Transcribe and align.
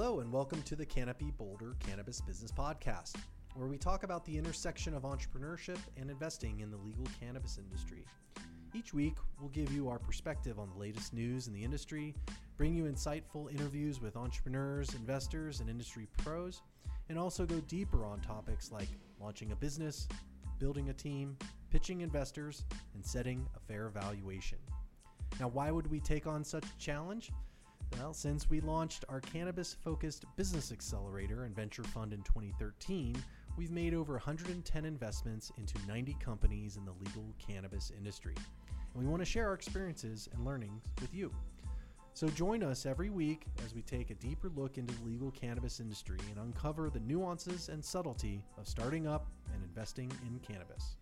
Hello, 0.00 0.20
and 0.20 0.32
welcome 0.32 0.62
to 0.62 0.76
the 0.76 0.86
Canopy 0.86 1.32
Boulder 1.36 1.74
Cannabis 1.80 2.20
Business 2.20 2.52
Podcast, 2.52 3.16
where 3.56 3.66
we 3.66 3.76
talk 3.76 4.04
about 4.04 4.24
the 4.24 4.38
intersection 4.38 4.94
of 4.94 5.02
entrepreneurship 5.02 5.78
and 5.96 6.08
investing 6.08 6.60
in 6.60 6.70
the 6.70 6.76
legal 6.76 7.04
cannabis 7.18 7.58
industry. 7.58 8.04
Each 8.72 8.94
week, 8.94 9.16
we'll 9.40 9.48
give 9.48 9.72
you 9.72 9.88
our 9.88 9.98
perspective 9.98 10.60
on 10.60 10.70
the 10.70 10.78
latest 10.78 11.12
news 11.12 11.48
in 11.48 11.52
the 11.52 11.64
industry, 11.64 12.14
bring 12.56 12.74
you 12.74 12.84
insightful 12.84 13.50
interviews 13.50 14.00
with 14.00 14.16
entrepreneurs, 14.16 14.94
investors, 14.94 15.58
and 15.58 15.68
industry 15.68 16.06
pros, 16.18 16.62
and 17.08 17.18
also 17.18 17.44
go 17.44 17.58
deeper 17.62 18.04
on 18.04 18.20
topics 18.20 18.70
like 18.70 18.88
launching 19.20 19.50
a 19.50 19.56
business, 19.56 20.06
building 20.60 20.90
a 20.90 20.94
team, 20.94 21.36
pitching 21.70 22.02
investors, 22.02 22.64
and 22.94 23.04
setting 23.04 23.44
a 23.56 23.58
fair 23.58 23.88
valuation. 23.88 24.58
Now, 25.40 25.48
why 25.48 25.72
would 25.72 25.90
we 25.90 25.98
take 25.98 26.28
on 26.28 26.44
such 26.44 26.66
a 26.66 26.78
challenge? 26.78 27.32
Well, 27.96 28.12
since 28.12 28.48
we 28.48 28.60
launched 28.60 29.04
our 29.08 29.20
cannabis 29.20 29.74
focused 29.74 30.24
business 30.36 30.72
accelerator 30.72 31.44
and 31.44 31.54
venture 31.54 31.82
fund 31.82 32.12
in 32.12 32.22
2013, 32.22 33.16
we've 33.56 33.70
made 33.70 33.94
over 33.94 34.12
110 34.14 34.84
investments 34.84 35.50
into 35.58 35.74
90 35.86 36.16
companies 36.20 36.76
in 36.76 36.84
the 36.84 36.92
legal 36.92 37.34
cannabis 37.38 37.90
industry. 37.96 38.34
And 38.94 39.02
we 39.02 39.08
want 39.08 39.20
to 39.22 39.26
share 39.26 39.48
our 39.48 39.54
experiences 39.54 40.28
and 40.32 40.44
learnings 40.44 40.84
with 41.00 41.12
you. 41.14 41.32
So 42.14 42.28
join 42.28 42.62
us 42.62 42.84
every 42.84 43.10
week 43.10 43.46
as 43.64 43.74
we 43.74 43.82
take 43.82 44.10
a 44.10 44.14
deeper 44.14 44.50
look 44.54 44.76
into 44.76 44.94
the 44.94 45.04
legal 45.04 45.30
cannabis 45.30 45.78
industry 45.78 46.18
and 46.30 46.38
uncover 46.38 46.90
the 46.90 47.00
nuances 47.00 47.68
and 47.68 47.84
subtlety 47.84 48.42
of 48.58 48.66
starting 48.66 49.06
up 49.06 49.28
and 49.54 49.62
investing 49.62 50.10
in 50.26 50.40
cannabis. 50.40 50.96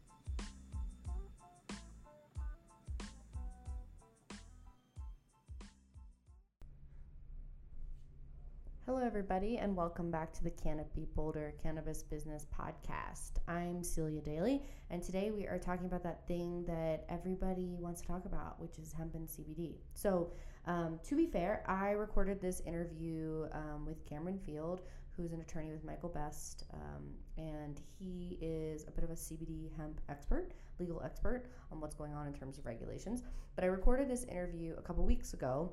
Hello, 8.87 9.05
everybody, 9.05 9.59
and 9.59 9.75
welcome 9.75 10.13
back 10.13 10.33
to 10.33 10.45
the 10.45 10.51
Canopy 10.51 11.09
Boulder 11.17 11.55
Cannabis 11.61 12.05
Business 12.05 12.47
Podcast. 12.57 13.33
I'm 13.49 13.83
Celia 13.83 14.21
Daly, 14.21 14.63
and 14.91 15.03
today 15.03 15.33
we 15.33 15.45
are 15.49 15.59
talking 15.59 15.87
about 15.87 16.05
that 16.05 16.25
thing 16.29 16.65
that 16.67 17.05
everybody 17.09 17.75
wants 17.81 18.01
to 18.03 18.07
talk 18.07 18.27
about, 18.27 18.61
which 18.61 18.79
is 18.79 18.93
hemp 18.93 19.17
and 19.17 19.27
CBD. 19.27 19.79
So, 19.95 20.31
um, 20.67 21.01
to 21.03 21.17
be 21.17 21.27
fair, 21.27 21.65
I 21.67 21.91
recorded 21.91 22.41
this 22.41 22.61
interview 22.61 23.49
um, 23.51 23.85
with 23.85 24.09
Cameron 24.09 24.39
Field, 24.47 24.83
who's 25.17 25.33
an 25.33 25.41
attorney 25.41 25.73
with 25.73 25.83
Michael 25.83 26.11
Best, 26.11 26.63
um, 26.73 27.07
and 27.37 27.81
he 27.99 28.39
is 28.41 28.85
a 28.87 28.93
bit 28.93 29.03
of 29.03 29.11
a 29.11 29.15
CBD 29.15 29.77
hemp 29.77 30.01
expert, 30.09 30.53
legal 30.79 31.03
expert 31.05 31.47
on 31.73 31.81
what's 31.81 31.97
going 31.97 32.15
on 32.15 32.29
in 32.29 32.33
terms 32.33 32.57
of 32.57 32.65
regulations. 32.65 33.25
But 33.57 33.65
I 33.65 33.67
recorded 33.67 34.09
this 34.09 34.23
interview 34.23 34.77
a 34.79 34.83
couple 34.83 35.05
weeks 35.05 35.33
ago 35.33 35.73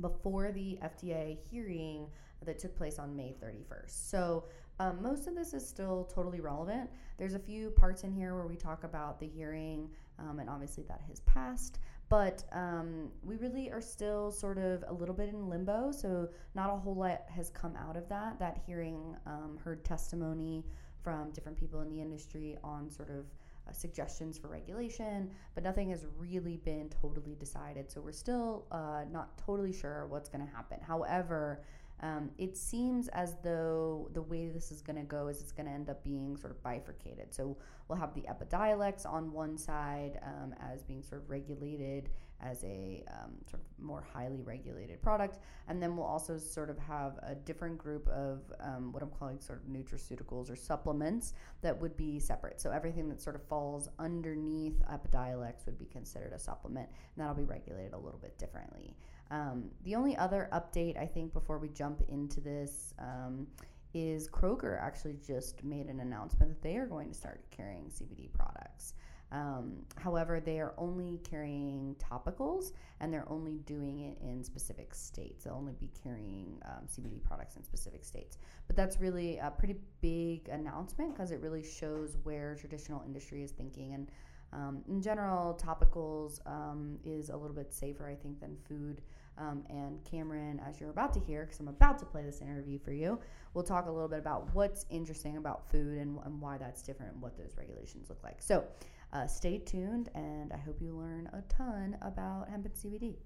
before 0.00 0.52
the 0.52 0.78
FDA 0.82 1.38
hearing 1.50 2.08
that 2.44 2.58
took 2.58 2.76
place 2.76 2.98
on 2.98 3.14
May 3.14 3.34
31st. 3.42 4.10
So 4.10 4.44
um, 4.78 5.02
most 5.02 5.26
of 5.26 5.34
this 5.34 5.54
is 5.54 5.66
still 5.66 6.08
totally 6.12 6.40
relevant. 6.40 6.90
There's 7.18 7.34
a 7.34 7.38
few 7.38 7.70
parts 7.70 8.04
in 8.04 8.12
here 8.12 8.34
where 8.34 8.46
we 8.46 8.56
talk 8.56 8.84
about 8.84 9.20
the 9.20 9.26
hearing, 9.26 9.90
um, 10.18 10.38
and 10.38 10.48
obviously 10.48 10.84
that 10.84 11.00
has 11.08 11.20
passed. 11.20 11.78
But 12.08 12.44
um, 12.52 13.10
we 13.22 13.36
really 13.36 13.70
are 13.70 13.80
still 13.80 14.30
sort 14.30 14.58
of 14.58 14.84
a 14.88 14.92
little 14.92 15.14
bit 15.14 15.28
in 15.28 15.48
limbo. 15.48 15.92
So 15.92 16.28
not 16.54 16.68
a 16.68 16.76
whole 16.76 16.94
lot 16.94 17.22
has 17.28 17.48
come 17.50 17.74
out 17.76 17.96
of 17.96 18.08
that. 18.08 18.38
That 18.38 18.58
hearing 18.66 19.16
um, 19.26 19.58
heard 19.62 19.84
testimony 19.84 20.64
from 21.02 21.30
different 21.30 21.58
people 21.58 21.80
in 21.80 21.88
the 21.88 22.00
industry 22.00 22.58
on 22.62 22.90
sort 22.90 23.10
of 23.10 23.24
uh, 23.68 23.72
suggestions 23.72 24.38
for 24.38 24.48
regulation, 24.48 25.30
but 25.54 25.62
nothing 25.62 25.90
has 25.90 26.04
really 26.18 26.56
been 26.58 26.88
totally 27.00 27.34
decided. 27.36 27.90
So 27.90 28.00
we're 28.00 28.12
still 28.12 28.66
uh, 28.70 29.04
not 29.10 29.38
totally 29.38 29.72
sure 29.72 30.06
what's 30.06 30.28
going 30.28 30.44
to 30.44 30.52
happen. 30.52 30.80
However, 30.80 31.62
um, 32.02 32.30
it 32.36 32.56
seems 32.56 33.08
as 33.08 33.36
though 33.44 34.10
the 34.12 34.22
way 34.22 34.48
this 34.48 34.72
is 34.72 34.82
going 34.82 34.96
to 34.96 35.04
go 35.04 35.28
is 35.28 35.40
it's 35.40 35.52
going 35.52 35.66
to 35.66 35.72
end 35.72 35.88
up 35.88 36.02
being 36.02 36.36
sort 36.36 36.52
of 36.52 36.62
bifurcated. 36.62 37.32
So 37.32 37.56
we'll 37.86 37.98
have 37.98 38.14
the 38.14 38.22
Epidiolex 38.22 39.06
on 39.06 39.32
one 39.32 39.56
side 39.56 40.18
um, 40.24 40.54
as 40.60 40.82
being 40.82 41.02
sort 41.02 41.22
of 41.22 41.30
regulated 41.30 42.10
as 42.44 42.64
a 42.64 43.04
um, 43.08 43.30
sort 43.48 43.62
of 43.62 43.84
more 43.84 44.02
highly 44.12 44.42
regulated 44.42 45.00
product, 45.00 45.38
and 45.68 45.80
then 45.80 45.96
we'll 45.96 46.06
also 46.06 46.36
sort 46.36 46.70
of 46.70 46.78
have 46.78 47.18
a 47.22 47.36
different 47.36 47.78
group 47.78 48.08
of 48.08 48.40
um, 48.58 48.92
what 48.92 49.00
I'm 49.00 49.10
calling 49.10 49.38
sort 49.38 49.62
of 49.62 49.70
nutraceuticals 49.70 50.50
or 50.50 50.56
supplements 50.56 51.34
that 51.60 51.80
would 51.80 51.96
be 51.96 52.18
separate. 52.18 52.60
So 52.60 52.72
everything 52.72 53.08
that 53.10 53.22
sort 53.22 53.36
of 53.36 53.44
falls 53.44 53.88
underneath 54.00 54.82
Epidiolex 54.90 55.66
would 55.66 55.78
be 55.78 55.86
considered 55.86 56.32
a 56.32 56.38
supplement, 56.38 56.88
and 56.88 57.22
that'll 57.22 57.36
be 57.36 57.44
regulated 57.44 57.92
a 57.92 57.98
little 57.98 58.18
bit 58.18 58.36
differently. 58.38 58.96
Um, 59.32 59.70
the 59.84 59.94
only 59.94 60.14
other 60.16 60.50
update 60.52 61.00
I 61.00 61.06
think 61.06 61.32
before 61.32 61.58
we 61.58 61.70
jump 61.70 62.02
into 62.08 62.40
this 62.40 62.92
um, 62.98 63.46
is 63.94 64.28
Kroger 64.28 64.78
actually 64.80 65.16
just 65.26 65.64
made 65.64 65.86
an 65.86 66.00
announcement 66.00 66.50
that 66.50 66.62
they 66.62 66.76
are 66.76 66.86
going 66.86 67.08
to 67.08 67.14
start 67.14 67.42
carrying 67.50 67.84
CBD 67.84 68.30
products. 68.32 68.92
Um, 69.32 69.78
however, 69.96 70.38
they 70.38 70.60
are 70.60 70.74
only 70.76 71.18
carrying 71.28 71.96
topicals 71.98 72.72
and 73.00 73.10
they're 73.10 73.28
only 73.30 73.56
doing 73.64 74.00
it 74.00 74.18
in 74.20 74.44
specific 74.44 74.94
states. 74.94 75.44
They'll 75.44 75.54
only 75.54 75.72
be 75.80 75.90
carrying 76.02 76.60
um, 76.66 76.86
CBD 76.86 77.22
products 77.24 77.56
in 77.56 77.64
specific 77.64 78.04
states. 78.04 78.36
But 78.66 78.76
that's 78.76 79.00
really 79.00 79.38
a 79.38 79.50
pretty 79.50 79.76
big 80.02 80.50
announcement 80.50 81.14
because 81.14 81.30
it 81.30 81.40
really 81.40 81.62
shows 81.62 82.18
where 82.24 82.54
traditional 82.54 83.02
industry 83.06 83.42
is 83.42 83.52
thinking. 83.52 83.94
And 83.94 84.10
um, 84.52 84.82
in 84.86 85.00
general, 85.00 85.58
topicals 85.58 86.46
um, 86.46 86.98
is 87.02 87.30
a 87.30 87.36
little 87.36 87.56
bit 87.56 87.72
safer, 87.72 88.06
I 88.06 88.14
think, 88.14 88.38
than 88.40 88.56
food. 88.68 89.00
Um, 89.38 89.64
and 89.70 89.98
Cameron, 90.04 90.60
as 90.66 90.78
you're 90.80 90.90
about 90.90 91.12
to 91.14 91.20
hear, 91.20 91.44
because 91.44 91.58
I'm 91.60 91.68
about 91.68 91.98
to 92.00 92.04
play 92.04 92.22
this 92.22 92.40
interview 92.40 92.78
for 92.78 92.92
you, 92.92 93.18
we'll 93.54 93.64
talk 93.64 93.86
a 93.86 93.90
little 93.90 94.08
bit 94.08 94.18
about 94.18 94.54
what's 94.54 94.84
interesting 94.90 95.36
about 95.36 95.70
food 95.70 95.98
and, 95.98 96.18
and 96.24 96.40
why 96.40 96.58
that's 96.58 96.82
different 96.82 97.14
and 97.14 97.22
what 97.22 97.36
those 97.36 97.56
regulations 97.56 98.08
look 98.08 98.22
like. 98.22 98.42
So 98.42 98.64
uh, 99.12 99.26
stay 99.26 99.58
tuned, 99.58 100.10
and 100.14 100.52
I 100.52 100.58
hope 100.58 100.80
you 100.80 100.94
learn 100.94 101.28
a 101.32 101.42
ton 101.52 101.96
about 102.02 102.48
hemp 102.48 102.66
and 102.66 102.74
CBD. 102.74 103.16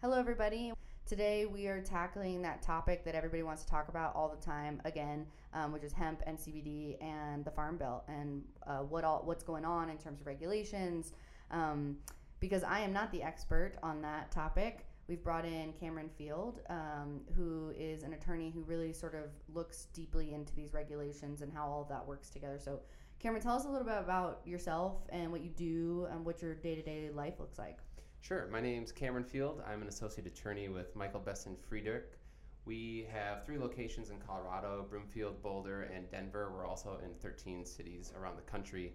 Hello, 0.00 0.18
everybody. 0.18 0.72
Today 1.08 1.46
we 1.46 1.68
are 1.68 1.80
tackling 1.80 2.42
that 2.42 2.60
topic 2.60 3.02
that 3.06 3.14
everybody 3.14 3.42
wants 3.42 3.64
to 3.64 3.70
talk 3.70 3.88
about 3.88 4.14
all 4.14 4.28
the 4.28 4.44
time 4.44 4.78
again, 4.84 5.24
um, 5.54 5.72
which 5.72 5.82
is 5.82 5.90
hemp 5.90 6.22
and 6.26 6.36
CBD 6.36 7.02
and 7.02 7.46
the 7.46 7.50
Farm 7.50 7.78
Bill 7.78 8.04
and 8.08 8.42
uh, 8.66 8.80
what 8.80 9.04
all 9.04 9.22
what's 9.24 9.42
going 9.42 9.64
on 9.64 9.88
in 9.88 9.96
terms 9.96 10.20
of 10.20 10.26
regulations. 10.26 11.14
Um, 11.50 11.96
because 12.40 12.62
I 12.62 12.80
am 12.80 12.92
not 12.92 13.10
the 13.10 13.22
expert 13.22 13.76
on 13.82 14.02
that 14.02 14.30
topic, 14.30 14.84
we've 15.08 15.24
brought 15.24 15.46
in 15.46 15.72
Cameron 15.80 16.10
Field, 16.18 16.60
um, 16.68 17.22
who 17.34 17.72
is 17.74 18.02
an 18.02 18.12
attorney 18.12 18.50
who 18.50 18.60
really 18.64 18.92
sort 18.92 19.14
of 19.14 19.30
looks 19.54 19.86
deeply 19.94 20.34
into 20.34 20.54
these 20.54 20.74
regulations 20.74 21.40
and 21.40 21.50
how 21.50 21.66
all 21.68 21.80
of 21.80 21.88
that 21.88 22.06
works 22.06 22.28
together. 22.28 22.58
So, 22.62 22.80
Cameron, 23.18 23.40
tell 23.40 23.56
us 23.56 23.64
a 23.64 23.68
little 23.70 23.86
bit 23.86 23.96
about 23.96 24.42
yourself 24.44 24.96
and 25.08 25.32
what 25.32 25.40
you 25.40 25.48
do 25.48 26.06
and 26.10 26.22
what 26.22 26.42
your 26.42 26.54
day 26.54 26.74
to 26.74 26.82
day 26.82 27.08
life 27.14 27.40
looks 27.40 27.58
like. 27.58 27.78
Sure. 28.20 28.46
My 28.52 28.60
name's 28.60 28.92
Cameron 28.92 29.24
Field. 29.24 29.62
I'm 29.66 29.80
an 29.80 29.88
associate 29.88 30.26
attorney 30.26 30.68
with 30.68 30.94
Michael 30.94 31.20
Best 31.20 31.46
and 31.46 31.56
Friedrich. 31.58 32.18
We 32.66 33.06
have 33.10 33.46
three 33.46 33.56
locations 33.56 34.10
in 34.10 34.18
Colorado 34.18 34.84
Broomfield, 34.90 35.42
Boulder, 35.42 35.84
and 35.94 36.10
Denver. 36.10 36.52
We're 36.52 36.66
also 36.66 37.00
in 37.02 37.14
13 37.14 37.64
cities 37.64 38.12
around 38.20 38.36
the 38.36 38.42
country. 38.42 38.92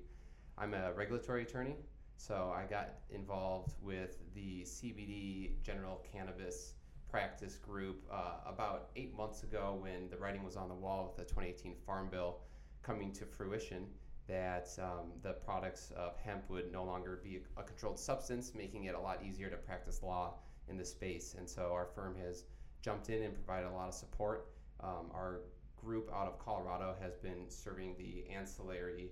I'm 0.56 0.76
a 0.76 0.94
regulatory 0.94 1.42
attorney, 1.42 1.78
so 2.18 2.54
I 2.56 2.66
got 2.70 3.00
involved 3.10 3.74
with 3.82 4.20
the 4.36 4.62
CBD 4.64 5.60
general 5.64 6.06
cannabis 6.12 6.76
practice 7.10 7.56
group 7.56 8.06
uh, 8.12 8.36
about 8.46 8.90
eight 8.96 9.16
months 9.16 9.42
ago 9.42 9.78
when 9.80 10.10
the 10.12 10.18
writing 10.18 10.44
was 10.44 10.56
on 10.56 10.68
the 10.68 10.76
wall 10.76 11.06
with 11.06 11.16
the 11.16 11.24
2018 11.24 11.76
Farm 11.88 12.08
Bill 12.12 12.42
coming 12.84 13.12
to 13.14 13.26
fruition 13.26 13.88
that 14.28 14.70
um, 14.80 15.12
the 15.22 15.34
products 15.34 15.92
of 15.96 16.18
hemp 16.18 16.50
would 16.50 16.72
no 16.72 16.84
longer 16.84 17.20
be 17.24 17.42
a 17.58 17.64
controlled 17.64 18.00
substance, 18.00 18.54
making 18.56 18.86
it 18.86 18.96
a 18.96 19.00
lot 19.00 19.20
easier 19.24 19.50
to 19.50 19.58
practice 19.58 20.02
law 20.02 20.36
in 20.70 20.78
the 20.78 20.86
space. 20.86 21.36
And 21.38 21.48
so 21.50 21.72
our 21.74 21.88
firm 21.94 22.16
has 22.26 22.46
jumped 22.82 23.10
in 23.10 23.24
and 23.24 23.34
provided 23.34 23.68
a 23.68 23.74
lot 23.74 23.90
of 23.90 23.94
support. 23.94 24.48
Um, 24.80 25.12
our 25.14 25.42
group 25.76 26.10
out 26.14 26.28
of 26.28 26.40
Colorado 26.40 26.96
has 27.02 27.16
been 27.18 27.50
serving 27.50 27.96
the 27.98 28.26
ancillary 28.34 29.12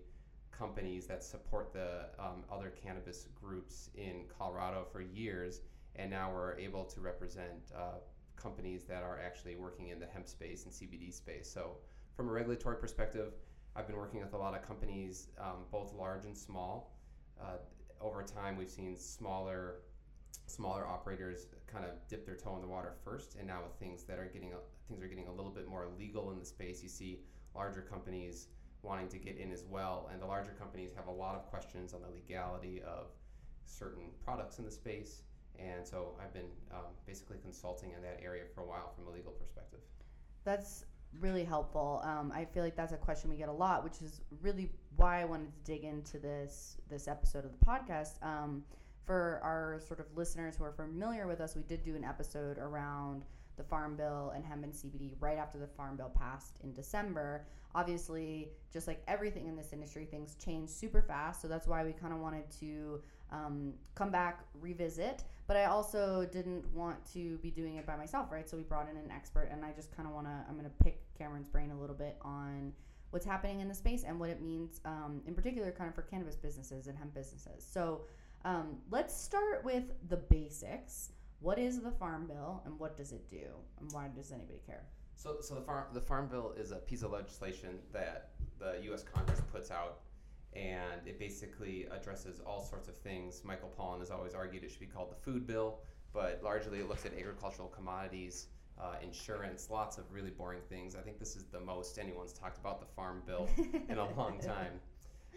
companies 0.51 1.07
that 1.07 1.23
support 1.23 1.73
the 1.73 2.05
um, 2.19 2.43
other 2.51 2.71
cannabis 2.83 3.27
groups 3.41 3.89
in 3.95 4.25
Colorado 4.37 4.85
for 4.91 5.01
years, 5.01 5.61
and 5.95 6.09
now 6.09 6.31
we're 6.31 6.57
able 6.57 6.85
to 6.85 7.01
represent 7.01 7.71
uh, 7.75 7.99
companies 8.35 8.83
that 8.85 9.03
are 9.03 9.19
actually 9.19 9.55
working 9.55 9.89
in 9.89 9.99
the 9.99 10.05
hemp 10.05 10.27
space 10.27 10.65
and 10.65 10.73
CBD 10.73 11.13
space. 11.13 11.49
So, 11.51 11.77
from 12.15 12.29
a 12.29 12.31
regulatory 12.31 12.77
perspective, 12.77 13.33
I've 13.75 13.87
been 13.87 13.95
working 13.95 14.19
with 14.19 14.33
a 14.33 14.37
lot 14.37 14.53
of 14.53 14.61
companies, 14.67 15.29
um, 15.39 15.65
both 15.71 15.93
large 15.93 16.25
and 16.25 16.37
small. 16.37 16.97
Uh, 17.41 17.57
over 18.01 18.23
time, 18.23 18.57
we've 18.57 18.69
seen 18.69 18.97
smaller, 18.97 19.81
smaller 20.47 20.85
operators 20.85 21.47
kind 21.71 21.85
of 21.85 21.91
dip 22.09 22.25
their 22.25 22.35
toe 22.35 22.55
in 22.55 22.61
the 22.61 22.67
water 22.67 22.93
first, 23.03 23.35
and 23.37 23.47
now 23.47 23.61
with 23.63 23.73
things 23.79 24.03
that 24.03 24.19
are 24.19 24.25
getting 24.25 24.51
things 24.89 25.01
are 25.01 25.07
getting 25.07 25.27
a 25.27 25.31
little 25.31 25.51
bit 25.51 25.67
more 25.67 25.87
legal 25.97 26.31
in 26.31 26.39
the 26.39 26.45
space, 26.45 26.83
you 26.83 26.89
see 26.89 27.21
larger 27.55 27.81
companies 27.81 28.47
wanting 28.81 29.07
to 29.07 29.17
get 29.17 29.37
in 29.37 29.51
as 29.51 29.63
well. 29.69 30.09
And 30.11 30.21
the 30.21 30.25
larger 30.25 30.51
companies 30.51 30.91
have 30.95 31.07
a 31.07 31.11
lot 31.11 31.35
of 31.35 31.45
questions 31.45 31.93
on 31.93 32.01
the 32.01 32.09
legality 32.09 32.81
of 32.81 33.07
certain 33.65 34.09
products 34.23 34.59
in 34.59 34.65
the 34.65 34.71
space. 34.71 35.21
And 35.57 35.85
so 35.85 36.17
I've 36.21 36.33
been 36.33 36.49
um, 36.71 36.91
basically 37.05 37.37
consulting 37.41 37.91
in 37.95 38.01
that 38.01 38.19
area 38.23 38.43
for 38.53 38.61
a 38.61 38.65
while 38.65 38.91
from 38.95 39.07
a 39.07 39.11
legal 39.11 39.31
perspective. 39.31 39.79
That's 40.43 40.85
really 41.19 41.43
helpful. 41.43 42.01
Um, 42.03 42.31
I 42.33 42.45
feel 42.45 42.63
like 42.63 42.75
that's 42.75 42.93
a 42.93 42.97
question 42.97 43.29
we 43.29 43.37
get 43.37 43.49
a 43.49 43.53
lot, 43.53 43.83
which 43.83 44.01
is 44.01 44.21
really 44.41 44.71
why 44.95 45.21
I 45.21 45.25
wanted 45.25 45.51
to 45.53 45.71
dig 45.71 45.83
into 45.83 46.19
this 46.19 46.77
this 46.89 47.07
episode 47.07 47.45
of 47.45 47.51
the 47.51 47.65
podcast. 47.65 48.23
Um, 48.23 48.63
for 49.05 49.39
our 49.43 49.79
sort 49.85 49.99
of 49.99 50.05
listeners 50.15 50.55
who 50.55 50.63
are 50.63 50.71
familiar 50.71 51.27
with 51.27 51.41
us, 51.41 51.55
we 51.55 51.63
did 51.63 51.83
do 51.83 51.95
an 51.95 52.03
episode 52.03 52.57
around 52.57 53.25
the 53.57 53.63
Farm 53.63 53.95
Bill 53.95 54.31
and 54.35 54.45
hemp 54.45 54.63
and 54.63 54.73
CBD 54.73 55.15
right 55.19 55.37
after 55.37 55.57
the 55.57 55.67
Farm 55.67 55.97
Bill 55.97 56.11
passed 56.17 56.57
in 56.63 56.73
December. 56.73 57.45
Obviously, 57.75 58.49
just 58.71 58.87
like 58.87 59.01
everything 59.07 59.47
in 59.47 59.55
this 59.55 59.73
industry, 59.73 60.05
things 60.05 60.35
change 60.43 60.69
super 60.69 61.01
fast. 61.01 61.41
So 61.41 61.47
that's 61.47 61.67
why 61.67 61.83
we 61.83 61.93
kind 61.93 62.13
of 62.13 62.19
wanted 62.19 62.49
to 62.59 63.01
um, 63.31 63.73
come 63.95 64.11
back, 64.11 64.45
revisit. 64.59 65.23
But 65.51 65.57
I 65.57 65.65
also 65.65 66.25
didn't 66.31 66.65
want 66.73 67.05
to 67.11 67.37
be 67.39 67.51
doing 67.51 67.75
it 67.75 67.85
by 67.85 67.97
myself, 67.97 68.31
right? 68.31 68.49
So 68.49 68.55
we 68.55 68.63
brought 68.63 68.89
in 68.89 68.95
an 68.95 69.11
expert, 69.11 69.49
and 69.51 69.65
I 69.65 69.73
just 69.73 69.93
kind 69.93 70.07
of 70.07 70.15
want 70.15 70.25
to, 70.27 70.45
I'm 70.47 70.57
going 70.57 70.63
to 70.63 70.83
pick 70.83 71.01
Cameron's 71.17 71.49
brain 71.49 71.71
a 71.71 71.77
little 71.77 71.93
bit 71.93 72.15
on 72.21 72.71
what's 73.09 73.25
happening 73.25 73.59
in 73.59 73.67
the 73.67 73.75
space 73.75 74.05
and 74.05 74.17
what 74.17 74.29
it 74.29 74.41
means, 74.41 74.79
um, 74.85 75.21
in 75.27 75.35
particular, 75.35 75.69
kind 75.73 75.89
of 75.89 75.93
for 75.93 76.03
cannabis 76.03 76.37
businesses 76.37 76.87
and 76.87 76.97
hemp 76.97 77.13
businesses. 77.13 77.67
So 77.69 78.03
um, 78.45 78.77
let's 78.91 79.13
start 79.13 79.65
with 79.65 79.83
the 80.07 80.15
basics. 80.15 81.11
What 81.41 81.59
is 81.59 81.81
the 81.81 81.91
Farm 81.91 82.27
Bill 82.27 82.61
and 82.63 82.79
what 82.79 82.95
does 82.95 83.11
it 83.11 83.29
do? 83.29 83.47
And 83.81 83.91
why 83.91 84.07
does 84.15 84.31
anybody 84.31 84.61
care? 84.65 84.85
So, 85.17 85.39
so 85.41 85.55
the 85.55 85.61
farm 85.63 85.87
the 85.91 85.99
Farm 85.99 86.29
Bill 86.29 86.53
is 86.57 86.71
a 86.71 86.77
piece 86.77 87.03
of 87.03 87.11
legislation 87.11 87.79
that 87.91 88.29
the 88.57 88.79
U.S. 88.83 89.03
Congress 89.03 89.41
puts 89.51 89.69
out, 89.69 89.99
and 90.53 91.05
it 91.05 91.17
basically 91.17 91.87
addresses 91.91 92.41
all 92.45 92.63
sorts 92.63 92.87
of 92.87 92.97
things. 92.97 93.41
Michael 93.43 93.71
Pollan 93.77 93.99
has 93.99 94.11
always 94.11 94.33
argued 94.33 94.63
it 94.63 94.71
should 94.71 94.79
be 94.79 94.85
called 94.85 95.11
the 95.11 95.15
Food 95.15 95.47
Bill, 95.47 95.79
but 96.13 96.41
largely 96.43 96.79
it 96.79 96.89
looks 96.89 97.05
at 97.05 97.17
agricultural 97.17 97.69
commodities, 97.69 98.47
uh, 98.79 98.95
insurance, 99.01 99.69
lots 99.69 99.97
of 99.97 100.11
really 100.11 100.31
boring 100.31 100.61
things. 100.69 100.95
I 100.95 101.01
think 101.01 101.19
this 101.19 101.35
is 101.35 101.45
the 101.45 101.59
most 101.59 101.97
anyone's 101.97 102.33
talked 102.33 102.57
about 102.57 102.79
the 102.79 102.87
Farm 102.87 103.21
Bill 103.25 103.47
in 103.89 103.97
a 103.97 104.09
long 104.15 104.39
time. 104.41 104.79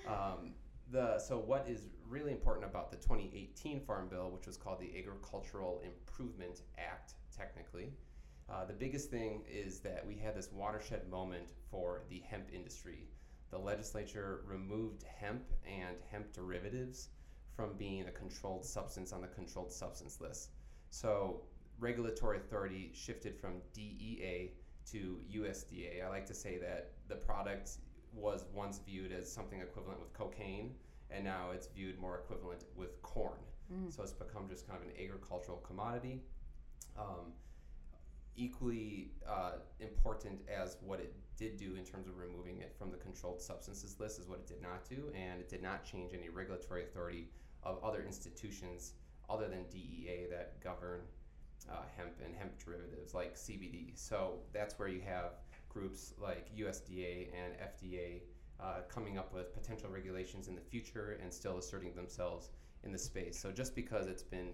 Um, 0.09 0.55
the 0.91 1.19
so 1.19 1.39
what 1.39 1.67
is 1.69 1.89
really 2.09 2.33
important 2.33 2.67
about 2.67 2.91
the 2.91 2.97
2018 2.97 3.81
Farm 3.81 4.09
Bill, 4.09 4.31
which 4.31 4.47
was 4.47 4.57
called 4.57 4.81
the 4.81 4.99
Agricultural 4.99 5.83
Improvement 5.85 6.63
Act, 6.79 7.15
technically. 7.37 7.93
Uh, 8.51 8.65
the 8.65 8.75
biggest 8.75 9.11
thing 9.11 9.43
is 9.51 9.81
that 9.81 10.07
we 10.07 10.15
had 10.15 10.35
this 10.35 10.51
watershed 10.53 11.09
moment 11.09 11.49
for 11.71 12.03
the 12.11 12.21
hemp 12.29 12.49
industry. 12.53 13.09
The 13.55 13.61
legislature 13.61 14.41
removed 14.49 15.05
hemp 15.05 15.45
and 15.65 15.97
hemp 16.11 16.33
derivatives 16.33 17.11
from 17.55 17.77
being 17.79 18.09
a 18.09 18.11
controlled 18.11 18.65
substance 18.65 19.13
on 19.13 19.21
the 19.21 19.29
controlled 19.29 19.73
substance 19.73 20.21
list. 20.21 20.51
So, 20.91 21.43
regulatory 21.79 22.39
authority 22.39 22.91
shifted 22.93 23.39
from 23.39 23.63
DEA 23.73 24.51
to 24.91 25.21
USDA. 25.33 26.05
I 26.05 26.09
like 26.09 26.27
to 26.27 26.35
say 26.35 26.59
that 26.59 26.95
the 27.07 27.15
product 27.15 27.71
was 28.13 28.45
once 28.53 28.81
viewed 28.85 29.13
as 29.13 29.31
something 29.31 29.61
equivalent 29.61 30.01
with 30.01 30.13
cocaine, 30.13 30.75
and 31.13 31.23
now 31.23 31.53
it's 31.53 31.69
viewed 31.69 31.97
more 32.01 32.17
equivalent 32.17 32.65
with 32.75 33.01
corn. 33.03 33.39
Mm. 33.73 33.95
So 33.95 34.03
it's 34.03 34.13
become 34.13 34.49
just 34.49 34.67
kind 34.67 34.83
of 34.83 34.89
an 34.89 34.95
agricultural 35.01 35.59
commodity. 35.59 36.23
Um, 36.99 37.33
equally 38.37 39.11
uh, 39.29 39.53
important 39.81 40.41
as 40.49 40.77
what 40.81 41.01
it 41.01 41.15
did 41.37 41.57
do 41.57 41.75
in 41.77 41.85
terms 41.85 42.07
of 42.07 42.17
removing 42.17 42.59
it 42.59 42.75
from 42.79 42.91
the 42.91 42.97
controlled 42.97 43.41
substances 43.41 43.99
list 43.99 44.19
is 44.19 44.29
what 44.29 44.39
it 44.39 44.47
did 44.47 44.63
not 44.63 44.89
do, 44.89 45.13
and 45.15 45.41
it 45.41 45.49
did 45.49 45.63
not 45.63 45.85
change 45.85 46.13
any 46.15 46.29
regulatory 46.29 46.85
authority 46.85 47.29
of 47.63 47.83
other 47.83 48.03
institutions 48.05 48.93
other 49.29 49.49
than 49.49 49.65
DEA 49.71 50.27
that 50.31 50.61
govern 50.63 51.01
uh, 51.71 51.77
hemp 51.97 52.13
and 52.25 52.35
hemp 52.35 52.53
derivatives 52.63 53.15
like 53.15 53.35
CBD. 53.35 53.93
So 53.95 54.41
that's 54.53 54.79
where 54.79 54.89
you 54.89 55.01
have 55.01 55.33
groups 55.69 56.13
like 56.21 56.55
USDA 56.57 57.29
and 57.35 57.55
FDA 57.55 58.23
uh, 58.61 58.83
coming 58.89 59.19
up 59.19 59.33
with 59.33 59.53
potential 59.55 59.91
regulations 59.91 60.47
in 60.49 60.55
the 60.55 60.61
future 60.61 61.19
and 61.23 61.33
still 61.33 61.59
asserting 61.59 61.95
themselves 61.95 62.51
in 62.85 62.93
the 62.93 62.99
space. 62.99 63.39
So 63.39 63.51
just 63.51 63.75
because 63.75 64.07
it's 64.07 64.23
been 64.23 64.51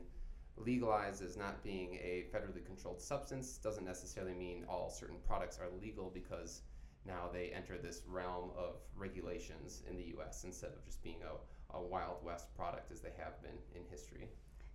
legalized 0.56 1.23
as 1.23 1.37
not 1.37 1.62
being 1.62 1.94
a 1.94 2.26
federally 2.35 2.64
controlled 2.64 3.00
substance 3.00 3.56
doesn't 3.56 3.85
necessarily 3.85 4.35
mean 4.35 4.64
all 4.69 4.91
certain 4.91 5.17
products 5.26 5.58
are 5.58 5.69
legal 5.81 6.11
because 6.12 6.62
now 7.06 7.29
they 7.32 7.50
enter 7.55 7.79
this 7.79 8.02
realm 8.06 8.50
of 8.56 8.76
regulations 8.97 9.82
in 9.88 9.97
the 9.97 10.14
US 10.19 10.44
instead 10.44 10.70
of 10.70 10.85
just 10.85 11.02
being 11.02 11.20
a, 11.23 11.76
a 11.76 11.82
Wild 11.82 12.25
West 12.25 12.55
product 12.55 12.93
as 12.93 13.00
they 13.00 13.12
have 13.17 13.41
been 13.43 13.58
in 13.75 13.82
history. 13.91 14.29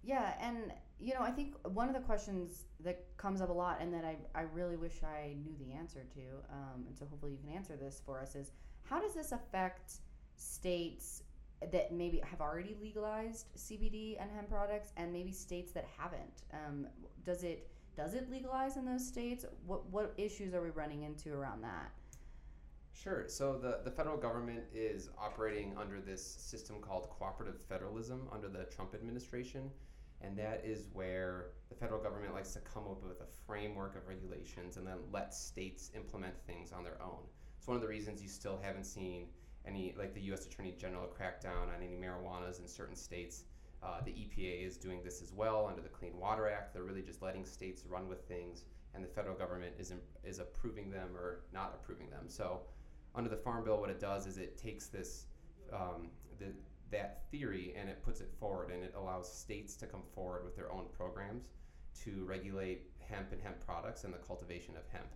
Yeah, 0.03 0.33
and 0.39 0.71
you 0.99 1.13
know, 1.13 1.21
I 1.21 1.31
think 1.31 1.55
one 1.73 1.89
of 1.89 1.95
the 1.95 2.01
questions 2.01 2.65
that 2.81 3.05
comes 3.17 3.41
up 3.41 3.49
a 3.49 3.53
lot 3.53 3.81
and 3.81 3.93
that 3.93 4.05
I, 4.05 4.17
I 4.33 4.43
really 4.53 4.77
wish 4.77 5.01
I 5.03 5.35
knew 5.43 5.55
the 5.59 5.73
answer 5.73 6.05
to, 6.13 6.21
um, 6.51 6.85
and 6.87 6.97
so 6.97 7.05
hopefully 7.05 7.33
you 7.33 7.39
can 7.39 7.49
answer 7.49 7.75
this 7.75 8.01
for 8.05 8.21
us, 8.21 8.35
is 8.35 8.51
how 8.83 8.99
does 8.99 9.13
this 9.13 9.31
affect 9.31 9.93
states 10.35 11.23
that 11.71 11.91
maybe 11.91 12.21
have 12.29 12.41
already 12.41 12.75
legalized 12.81 13.47
CBD 13.57 14.21
and 14.21 14.29
hemp 14.31 14.49
products, 14.49 14.91
and 14.97 15.11
maybe 15.11 15.31
states 15.31 15.71
that 15.71 15.85
haven't. 15.97 16.43
Um, 16.53 16.87
does 17.25 17.43
it 17.43 17.69
does 17.95 18.13
it 18.13 18.29
legalize 18.29 18.77
in 18.77 18.85
those 18.85 19.05
states? 19.05 19.45
What 19.65 19.89
what 19.89 20.13
issues 20.17 20.53
are 20.53 20.61
we 20.61 20.69
running 20.69 21.03
into 21.03 21.33
around 21.33 21.61
that? 21.63 21.91
Sure. 22.95 23.25
So 23.27 23.57
the, 23.57 23.79
the 23.83 23.91
federal 23.91 24.17
government 24.17 24.63
is 24.73 25.09
operating 25.17 25.75
under 25.77 25.99
this 25.99 26.23
system 26.25 26.77
called 26.79 27.09
cooperative 27.09 27.61
federalism 27.61 28.29
under 28.31 28.47
the 28.47 28.63
Trump 28.65 28.95
administration. 28.95 29.69
And 30.21 30.37
that 30.37 30.63
is 30.65 30.85
where 30.93 31.47
the 31.69 31.75
federal 31.75 32.01
government 32.01 32.33
likes 32.33 32.53
to 32.53 32.59
come 32.59 32.83
up 32.83 33.03
with 33.03 33.19
a 33.19 33.27
framework 33.45 33.97
of 33.97 34.07
regulations 34.07 34.77
and 34.77 34.87
then 34.87 34.97
let 35.11 35.33
states 35.33 35.91
implement 35.93 36.33
things 36.47 36.71
on 36.71 36.83
their 36.83 37.01
own. 37.01 37.19
It's 37.57 37.67
one 37.67 37.75
of 37.75 37.81
the 37.81 37.87
reasons 37.87 38.21
you 38.21 38.29
still 38.29 38.59
haven't 38.63 38.85
seen 38.85 39.27
any 39.67 39.93
like 39.97 40.13
the 40.13 40.21
U.S. 40.21 40.45
Attorney 40.45 40.73
General 40.77 41.07
crackdown 41.07 41.63
on 41.63 41.83
any 41.83 41.95
marijuanas 41.95 42.59
in 42.59 42.67
certain 42.67 42.95
states. 42.95 43.43
Uh, 43.83 44.01
the 44.03 44.11
EPA 44.11 44.65
is 44.65 44.77
doing 44.77 45.01
this 45.03 45.21
as 45.21 45.31
well 45.31 45.67
under 45.69 45.81
the 45.81 45.89
Clean 45.89 46.17
Water 46.17 46.49
Act. 46.49 46.73
They're 46.73 46.83
really 46.83 47.03
just 47.03 47.21
letting 47.21 47.45
states 47.45 47.83
run 47.87 48.07
with 48.07 48.27
things, 48.27 48.63
and 48.93 49.03
the 49.03 49.07
federal 49.07 49.35
government 49.35 49.75
is 49.77 49.93
is 50.23 50.39
approving 50.39 50.89
them 50.89 51.09
or 51.15 51.41
not 51.53 51.79
approving 51.81 52.09
them. 52.09 52.25
So, 52.27 52.61
under 53.13 53.29
the 53.29 53.37
Farm 53.37 53.63
Bill, 53.63 53.79
what 53.79 53.89
it 53.89 53.99
does 53.99 54.25
is 54.25 54.37
it 54.37 54.57
takes 54.57 54.87
this 54.87 55.25
um, 55.71 56.09
the, 56.39 56.47
that 56.91 57.23
theory 57.31 57.73
and 57.77 57.89
it 57.89 58.01
puts 58.03 58.21
it 58.21 58.31
forward, 58.39 58.71
and 58.71 58.83
it 58.83 58.93
allows 58.97 59.31
states 59.31 59.75
to 59.77 59.85
come 59.85 60.03
forward 60.13 60.43
with 60.43 60.55
their 60.55 60.71
own 60.71 60.85
programs 60.97 61.45
to 62.03 62.23
regulate 62.25 62.89
hemp 62.99 63.31
and 63.31 63.41
hemp 63.41 63.63
products 63.65 64.03
and 64.03 64.13
the 64.13 64.17
cultivation 64.17 64.75
of 64.75 64.83
hemp. 64.91 65.09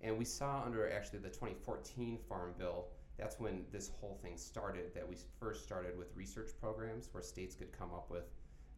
And 0.00 0.18
we 0.18 0.24
saw 0.24 0.62
under 0.64 0.90
actually 0.90 1.20
the 1.20 1.28
2014 1.28 2.18
Farm 2.28 2.54
Bill 2.58 2.86
that's 3.16 3.38
when 3.38 3.64
this 3.70 3.90
whole 4.00 4.18
thing 4.22 4.36
started. 4.36 4.94
That 4.94 5.08
we 5.08 5.16
first 5.38 5.62
started 5.62 5.96
with 5.96 6.08
research 6.14 6.50
programs 6.60 7.08
where 7.12 7.22
states 7.22 7.54
could 7.54 7.72
come 7.72 7.92
up 7.92 8.10
with 8.10 8.24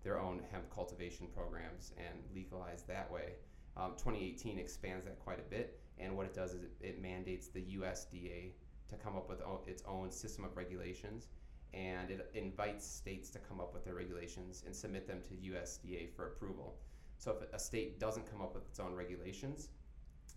their 0.02 0.18
own 0.20 0.40
hemp 0.50 0.70
cultivation 0.72 1.26
programs 1.34 1.92
and 1.96 2.20
legalize 2.34 2.82
that 2.84 3.10
way. 3.10 3.34
Um, 3.76 3.92
2018 3.92 4.58
expands 4.58 5.04
that 5.04 5.18
quite 5.18 5.38
a 5.38 5.50
bit, 5.50 5.80
and 5.98 6.16
what 6.16 6.26
it 6.26 6.34
does 6.34 6.54
is 6.54 6.62
it, 6.62 6.72
it 6.80 7.02
mandates 7.02 7.48
the 7.48 7.60
USDA 7.60 8.52
to 8.88 8.96
come 8.96 9.16
up 9.16 9.28
with 9.28 9.40
o- 9.42 9.64
its 9.66 9.82
own 9.86 10.10
system 10.10 10.44
of 10.44 10.56
regulations, 10.56 11.28
and 11.74 12.10
it 12.10 12.30
invites 12.34 12.86
states 12.86 13.30
to 13.30 13.38
come 13.38 13.60
up 13.60 13.74
with 13.74 13.84
their 13.84 13.94
regulations 13.94 14.62
and 14.64 14.74
submit 14.74 15.06
them 15.06 15.20
to 15.28 15.34
USDA 15.50 16.14
for 16.14 16.28
approval. 16.28 16.78
So 17.18 17.32
if 17.32 17.52
a 17.52 17.58
state 17.58 17.98
doesn't 17.98 18.30
come 18.30 18.40
up 18.40 18.54
with 18.54 18.66
its 18.66 18.78
own 18.80 18.94
regulations, 18.94 19.70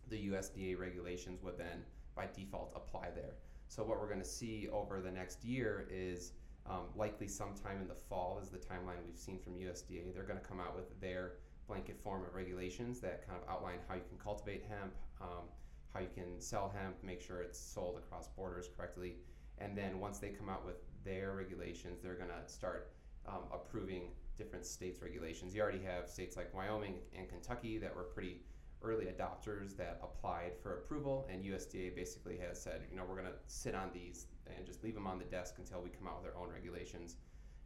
the 0.10 0.29
USDA 0.29 0.77
regulations 0.77 1.41
would 1.44 1.58
then 1.58 1.84
by 2.15 2.27
default 2.36 2.74
apply 2.75 3.10
there. 3.13 3.36
So 3.70 3.84
what 3.84 4.00
we're 4.00 4.08
going 4.08 4.20
to 4.20 4.28
see 4.28 4.68
over 4.74 5.00
the 5.00 5.12
next 5.12 5.46
year 5.46 5.88
is 5.92 6.34
um, 6.68 6.86
likely 6.96 7.28
sometime 7.28 7.80
in 7.80 7.88
the 7.88 7.94
fall 7.94 8.40
is 8.42 8.50
the 8.50 8.58
timeline 8.58 8.98
we've 9.06 9.18
seen 9.18 9.38
from 9.38 9.54
USDA. 9.54 10.12
They're 10.12 10.24
going 10.24 10.40
to 10.40 10.46
come 10.46 10.60
out 10.60 10.76
with 10.76 11.00
their 11.00 11.34
blanket 11.68 12.00
form 12.04 12.24
of 12.24 12.34
regulations 12.34 13.00
that 13.02 13.28
kind 13.28 13.40
of 13.40 13.48
outline 13.48 13.78
how 13.88 13.94
you 13.94 14.02
can 14.10 14.18
cultivate 14.18 14.66
hemp, 14.68 14.94
um, 15.22 15.46
how 15.94 16.00
you 16.00 16.10
can 16.14 16.42
sell 16.42 16.74
hemp, 16.76 16.96
make 17.04 17.22
sure 17.22 17.42
it's 17.42 17.60
sold 17.60 18.00
across 18.00 18.28
borders 18.30 18.68
correctly. 18.76 19.18
And 19.60 19.78
then 19.78 20.00
once 20.00 20.18
they 20.18 20.30
come 20.30 20.50
out 20.50 20.66
with 20.66 20.78
their 21.06 21.34
regulations, 21.34 22.02
they're 22.02 22.16
going 22.16 22.32
to 22.32 22.52
start 22.52 22.94
um, 23.28 23.44
approving 23.54 24.10
different 24.36 24.66
states' 24.66 25.00
regulations. 25.00 25.54
You 25.54 25.62
already 25.62 25.84
have 25.84 26.10
states 26.10 26.36
like 26.36 26.52
Wyoming 26.56 26.96
and 27.16 27.30
Kentucky 27.30 27.78
that 27.78 27.96
were 27.96 28.04
pretty 28.04 28.42
early 28.82 29.06
adopters 29.06 29.76
that 29.78 30.00
applied 30.02 30.54
for 30.62 30.78
approval, 30.78 31.28
and 31.30 31.44
USDA 31.44 31.96
basically 31.96 32.38
has 32.38 32.62
said, 32.62 32.82
you 32.90 32.98
know, 32.98 33.04
we're 33.08 33.16
going 33.16 33.28
to 33.28 33.38
sit 33.48 33.76
on 33.76 33.90
these 33.94 34.28
and 34.56 34.66
just 34.66 34.84
leave 34.84 34.96
them 34.96 35.08
on 35.08 35.20
the 35.20 35.26
desk 35.26 35.56
until 35.58 35.82
we 35.82 35.90
come 35.90 36.08
out 36.08 36.24
with 36.24 36.34
our 36.34 36.42
own 36.42 36.50
regulations. 36.50 37.18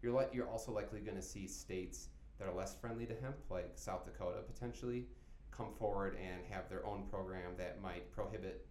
You're, 0.01 0.17
li- 0.17 0.27
you're 0.33 0.49
also 0.49 0.71
likely 0.71 0.99
going 0.99 1.17
to 1.17 1.23
see 1.23 1.47
states 1.47 2.09
that 2.39 2.47
are 2.47 2.53
less 2.53 2.75
friendly 2.75 3.05
to 3.05 3.13
hemp, 3.21 3.37
like 3.49 3.71
South 3.75 4.05
Dakota 4.05 4.39
potentially, 4.41 5.05
come 5.51 5.71
forward 5.77 6.17
and 6.17 6.41
have 6.49 6.67
their 6.69 6.85
own 6.85 7.03
program 7.09 7.51
that 7.57 7.81
might 7.81 8.11
prohibit 8.11 8.65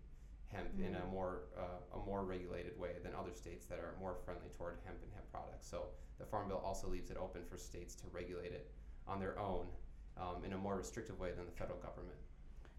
hemp 0.46 0.68
in 0.78 0.94
a 0.96 1.06
more 1.06 1.44
uh, 1.56 1.98
a 1.98 2.04
more 2.04 2.24
regulated 2.24 2.78
way 2.78 2.96
than 3.02 3.14
other 3.14 3.32
states 3.32 3.64
that 3.66 3.78
are 3.78 3.94
more 3.98 4.16
friendly 4.24 4.48
toward 4.56 4.76
hemp 4.84 4.98
and 5.02 5.10
hemp 5.14 5.24
products. 5.30 5.66
So 5.66 5.86
the 6.18 6.26
Farm 6.26 6.48
Bill 6.48 6.60
also 6.64 6.88
leaves 6.88 7.10
it 7.10 7.16
open 7.16 7.42
for 7.48 7.56
states 7.56 7.94
to 7.96 8.04
regulate 8.12 8.52
it 8.52 8.70
on 9.08 9.18
their 9.18 9.38
own 9.38 9.66
um, 10.18 10.44
in 10.44 10.52
a 10.52 10.58
more 10.58 10.76
restrictive 10.76 11.18
way 11.18 11.30
than 11.32 11.46
the 11.46 11.52
federal 11.52 11.78
government. 11.78 12.18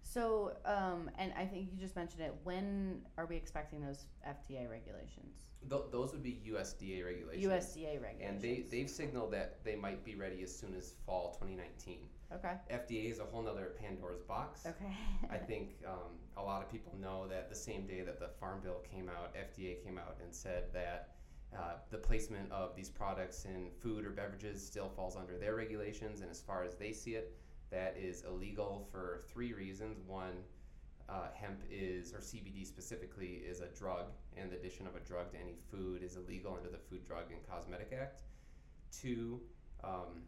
So, 0.04 0.54
um, 0.66 1.10
and 1.18 1.34
I 1.38 1.46
think 1.46 1.70
you 1.72 1.80
just 1.80 1.96
mentioned 1.96 2.22
it. 2.22 2.36
When 2.44 3.02
are 3.18 3.26
we 3.26 3.36
expecting 3.36 3.82
those 3.82 4.06
FDA 4.28 4.70
regulations? 4.70 5.48
Th- 5.70 5.82
those 5.92 6.12
would 6.12 6.22
be 6.22 6.42
USDA 6.52 7.06
regulations. 7.06 7.46
USDA 7.46 8.02
regulations. 8.02 8.22
And 8.30 8.42
they, 8.42 8.66
they've 8.70 8.90
signaled 8.90 9.32
that 9.32 9.64
they 9.64 9.76
might 9.76 10.04
be 10.04 10.16
ready 10.16 10.44
as 10.44 10.56
soon 10.56 10.76
as 10.76 10.94
fall 11.06 11.32
2019. 11.40 12.00
Okay. 12.36 12.54
FDA 12.72 13.12
is 13.12 13.20
a 13.20 13.24
whole 13.24 13.44
nother 13.44 13.72
Pandora's 13.80 14.22
box. 14.22 14.66
Okay. 14.66 14.94
I 15.32 15.38
think 15.50 15.76
um, 15.88 16.18
a 16.36 16.42
lot 16.42 16.62
of 16.62 16.70
people 16.70 16.94
know 17.00 17.28
that 17.28 17.50
the 17.50 17.56
same 17.56 17.86
day 17.86 18.02
that 18.02 18.20
the 18.20 18.30
Farm 18.40 18.60
Bill 18.62 18.82
came 18.92 19.10
out, 19.10 19.34
FDA 19.36 19.84
came 19.84 19.98
out 19.98 20.18
and 20.22 20.34
said 20.34 20.66
that 20.74 21.14
uh, 21.56 21.76
the 21.92 21.98
placement 21.98 22.52
of 22.52 22.76
these 22.76 22.90
products 22.90 23.46
in 23.46 23.70
food 23.82 24.06
or 24.06 24.10
beverages 24.10 24.66
still 24.66 24.90
falls 24.90 25.16
under 25.16 25.38
their 25.38 25.56
regulations, 25.56 26.22
and 26.22 26.32
as 26.32 26.42
far 26.42 26.64
as 26.64 26.76
they 26.76 26.92
see 26.92 27.12
it, 27.12 27.36
that 27.74 27.98
is 28.00 28.24
illegal 28.24 28.88
for 28.92 29.24
three 29.28 29.54
reasons. 29.54 30.00
One, 30.06 30.44
uh, 31.10 31.28
hemp 31.34 31.60
is, 31.70 32.14
or 32.14 32.20
CBD 32.20 32.66
specifically, 32.66 33.44
is 33.46 33.60
a 33.60 33.68
drug, 33.68 34.06
and 34.38 34.50
the 34.52 34.56
addition 34.56 34.88
of 34.88 34.96
a 34.96 35.00
drug 35.00 35.32
to 35.32 35.38
any 35.38 35.56
food 35.70 36.02
is 36.02 36.16
illegal 36.16 36.56
under 36.56 36.70
the 36.70 36.78
Food, 36.78 37.06
Drug, 37.06 37.32
and 37.32 37.40
Cosmetic 37.50 37.92
Act. 38.00 38.22
Two, 38.92 39.42
um, 39.84 40.24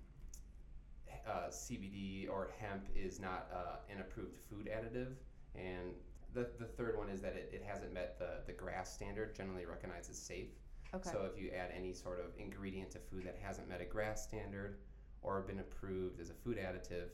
uh, 1.28 1.50
CBD 1.50 2.30
or 2.30 2.50
hemp 2.60 2.88
is 2.96 3.20
not 3.20 3.48
uh, 3.54 3.78
an 3.90 4.02
approved 4.02 4.38
food 4.50 4.68
additive. 4.68 5.14
And 5.56 5.94
the, 6.34 6.50
the 6.60 6.66
third 6.66 6.98
one 6.98 7.10
is 7.10 7.22
that 7.22 7.36
it, 7.36 7.50
it 7.54 7.64
hasn't 7.66 7.94
met 7.94 8.20
the, 8.20 8.42
the 8.46 8.54
GRAS 8.54 8.90
standard, 8.90 9.36
generally 9.36 9.66
recognized 9.66 10.10
as 10.10 10.18
safe. 10.18 10.50
okay. 10.94 11.10
So 11.10 11.30
if 11.32 11.42
you 11.42 11.52
add 11.52 11.72
any 11.76 11.94
sort 11.94 12.20
of 12.20 12.26
ingredient 12.38 12.92
to 12.92 13.00
food 13.00 13.26
that 13.26 13.38
hasn't 13.42 13.70
met 13.70 13.82
a 13.82 13.86
GRAS 13.86 14.22
standard 14.22 14.80
or 15.22 15.42
been 15.42 15.60
approved 15.60 16.20
as 16.20 16.30
a 16.30 16.34
food 16.34 16.58
additive, 16.58 17.10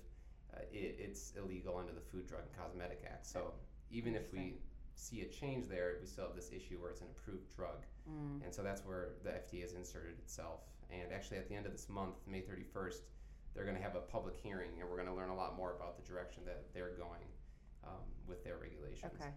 uh, 0.56 0.62
it, 0.72 0.98
it's 1.00 1.34
illegal 1.38 1.78
under 1.78 1.94
the 1.94 2.02
Food, 2.02 2.28
Drug, 2.28 2.42
and 2.42 2.58
Cosmetic 2.58 3.04
Act. 3.06 3.26
So 3.26 3.54
even 3.90 4.16
if 4.16 4.32
we 4.32 4.56
see 4.96 5.22
a 5.22 5.26
change 5.26 5.68
there, 5.70 5.96
we 6.00 6.08
still 6.08 6.26
have 6.26 6.36
this 6.36 6.52
issue 6.52 6.80
where 6.80 6.92
it's 6.92 7.02
an 7.02 7.08
approved 7.12 7.56
drug. 7.56 7.84
Mm. 8.10 8.44
And 8.44 8.54
so 8.54 8.62
that's 8.62 8.86
where 8.86 9.10
the 9.24 9.32
FDA 9.32 9.62
has 9.62 9.74
inserted 9.74 10.18
itself. 10.20 10.62
And 10.92 11.12
actually, 11.14 11.38
at 11.38 11.48
the 11.48 11.56
end 11.56 11.66
of 11.66 11.72
this 11.72 11.88
month, 11.90 12.16
May 12.28 12.42
31st, 12.42 13.00
they're 13.54 13.64
going 13.64 13.76
to 13.76 13.82
have 13.82 13.96
a 13.96 14.02
public 14.02 14.36
hearing, 14.38 14.72
and 14.80 14.90
we're 14.90 14.96
going 14.96 15.08
to 15.08 15.14
learn 15.14 15.30
a 15.30 15.36
lot 15.36 15.56
more 15.56 15.74
about 15.76 15.98
the 15.98 16.04
direction 16.10 16.44
that 16.46 16.66
they're 16.74 16.96
going 16.98 17.28
um, 17.86 18.04
with 18.28 18.44
their 18.44 18.58
regulations. 18.58 19.14
Okay. 19.20 19.32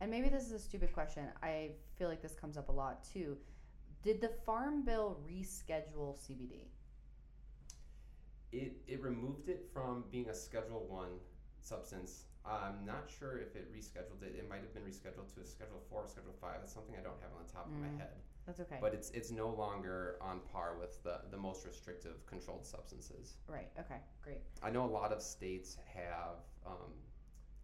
And 0.00 0.10
maybe 0.10 0.28
this 0.28 0.44
is 0.44 0.52
a 0.52 0.58
stupid 0.58 0.92
question. 0.92 1.26
I 1.42 1.70
feel 1.96 2.08
like 2.08 2.22
this 2.22 2.34
comes 2.34 2.56
up 2.56 2.68
a 2.68 2.72
lot 2.72 3.04
too. 3.04 3.36
Did 4.02 4.20
the 4.20 4.30
Farm 4.44 4.84
Bill 4.84 5.20
reschedule 5.28 6.16
CBD? 6.18 6.66
It, 8.52 8.76
it 8.86 9.02
removed 9.02 9.48
it 9.48 9.66
from 9.72 10.04
being 10.10 10.28
a 10.28 10.34
Schedule 10.34 10.84
1 10.88 11.08
substance. 11.60 12.24
I'm 12.44 12.84
not 12.84 13.08
sure 13.18 13.38
if 13.38 13.56
it 13.56 13.72
rescheduled 13.72 14.22
it. 14.22 14.34
It 14.36 14.48
might 14.48 14.60
have 14.60 14.74
been 14.74 14.82
rescheduled 14.82 15.32
to 15.34 15.40
a 15.40 15.46
Schedule 15.46 15.80
4 15.88 16.02
or 16.02 16.08
Schedule 16.08 16.34
5. 16.40 16.56
That's 16.60 16.72
something 16.72 16.94
I 16.98 17.02
don't 17.02 17.20
have 17.22 17.30
on 17.38 17.46
the 17.46 17.52
top 17.52 17.66
of 17.66 17.72
Mm. 17.72 17.80
my 17.80 17.98
head. 17.98 18.16
That's 18.44 18.60
okay. 18.60 18.78
But 18.80 18.92
it's, 18.92 19.10
it's 19.12 19.30
no 19.30 19.48
longer 19.48 20.16
on 20.20 20.40
par 20.52 20.76
with 20.78 21.02
the, 21.04 21.20
the 21.30 21.36
most 21.36 21.64
restrictive 21.64 22.26
controlled 22.26 22.66
substances. 22.66 23.36
right. 23.46 23.70
Okay. 23.78 24.00
Great. 24.20 24.40
I 24.62 24.70
know 24.70 24.84
a 24.84 24.90
lot 24.90 25.12
of 25.12 25.22
states 25.22 25.76
have, 25.94 26.40
um, 26.66 26.92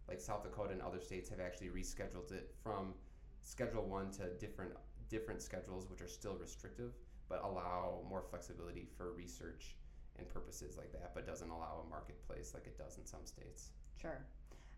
like 0.07 0.19
South 0.21 0.41
Dakota 0.43 0.71
and 0.71 0.81
other 0.81 1.01
states 1.01 1.29
have 1.29 1.39
actually 1.41 1.67
rescheduled 1.69 2.31
it 2.31 2.55
from 2.63 2.93
Schedule 3.41 3.83
One 3.85 4.09
to 4.11 4.29
different 4.39 4.71
different 5.09 5.41
schedules, 5.41 5.89
which 5.89 6.01
are 6.01 6.07
still 6.07 6.35
restrictive, 6.35 6.93
but 7.27 7.43
allow 7.43 8.01
more 8.07 8.21
flexibility 8.21 8.87
for 8.95 9.11
research 9.13 9.75
and 10.19 10.29
purposes 10.29 10.77
like 10.77 10.91
that, 10.91 11.11
but 11.15 11.25
doesn't 11.25 11.49
allow 11.49 11.83
a 11.85 11.89
marketplace 11.89 12.51
like 12.53 12.65
it 12.67 12.77
does 12.77 12.97
in 12.97 13.05
some 13.05 13.25
states. 13.25 13.71
Sure. 13.99 14.25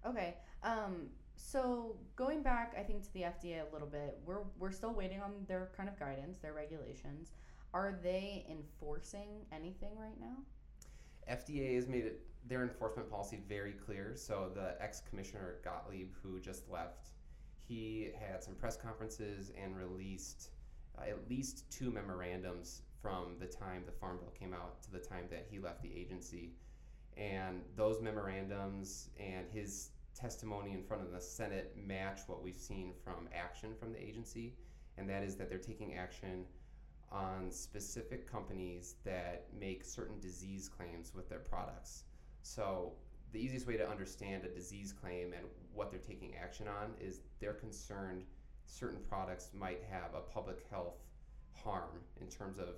Okay. 0.06 0.36
Um, 0.64 1.08
so 1.36 1.96
going 2.16 2.42
back, 2.44 2.76
I 2.78 2.84
think 2.84 3.04
to 3.04 3.14
the 3.14 3.22
FDA 3.22 3.62
a 3.62 3.74
little 3.74 3.88
bit, 3.88 4.20
we're 4.26 4.44
we're 4.58 4.72
still 4.72 4.94
waiting 4.94 5.22
on 5.22 5.32
their 5.48 5.72
kind 5.76 5.90
of 5.90 6.00
guidance, 6.00 6.40
their 6.40 6.54
regulations. 6.54 7.32
Are 7.74 8.00
they 8.04 8.46
enforcing 8.50 9.46
anything 9.52 9.92
right 9.98 10.20
now? 10.20 10.38
FDA 11.30 11.76
has 11.76 11.88
made 11.88 12.06
it 12.06 12.22
their 12.48 12.64
enforcement 12.64 13.10
policy 13.10 13.40
very 13.48 13.74
clear. 13.74 14.14
So 14.16 14.52
the 14.54 14.76
ex-commissioner 14.82 15.58
Gottlieb, 15.64 16.10
who 16.22 16.40
just 16.40 16.70
left, 16.70 17.10
he 17.68 18.10
had 18.20 18.44
some 18.44 18.56
press 18.56 18.76
conferences 18.76 19.52
and 19.62 19.78
released 19.78 20.50
uh, 20.98 21.10
at 21.10 21.30
least 21.30 21.70
two 21.72 21.92
memorandums 21.92 22.82
from 23.02 23.36
the 23.40 23.48
time 23.48 23.84
the 23.86 23.92
Farm 23.92 24.18
Bill 24.18 24.34
came 24.38 24.54
out 24.54 24.82
to 24.84 24.92
the 24.92 25.00
time 25.00 25.26
that 25.30 25.48
he 25.50 25.60
left 25.60 25.82
the 25.82 25.92
agency. 25.96 26.52
And 27.18 27.62
those 27.76 28.02
memorandums 28.02 29.10
and 29.20 29.48
his 29.52 29.90
testimony 30.16 30.72
in 30.72 30.84
front 30.84 31.04
of 31.04 31.12
the 31.12 31.20
Senate 31.20 31.76
match 31.76 32.22
what 32.28 32.44
we've 32.44 32.56
seen 32.56 32.94
from 33.04 33.28
action 33.34 33.72
from 33.80 33.92
the 33.92 34.02
agency, 34.02 34.54
and 34.98 35.10
that 35.10 35.24
is 35.24 35.36
that 35.38 35.50
they're 35.50 35.58
taking 35.58 35.96
action 35.96 36.46
on 37.12 37.52
specific 37.52 38.32
companies 38.32 38.96
that 39.04 39.48
make 39.58 39.84
certain 39.84 40.20
disease 40.20 40.70
claims 40.70 41.14
with 41.14 41.28
their 41.28 41.40
products. 41.40 42.04
So, 42.42 42.94
the 43.34 43.40
easiest 43.40 43.66
way 43.66 43.78
to 43.78 43.90
understand 43.90 44.44
a 44.44 44.50
disease 44.50 44.94
claim 44.94 45.34
and 45.34 45.46
what 45.74 45.90
they're 45.90 46.00
taking 46.00 46.36
action 46.36 46.68
on 46.68 46.94
is 47.00 47.22
they're 47.40 47.54
concerned 47.54 48.24
certain 48.66 49.00
products 49.08 49.50
might 49.54 49.82
have 49.90 50.14
a 50.14 50.20
public 50.20 50.66
health 50.70 50.98
harm 51.54 52.02
in 52.20 52.28
terms 52.28 52.60
of 52.60 52.76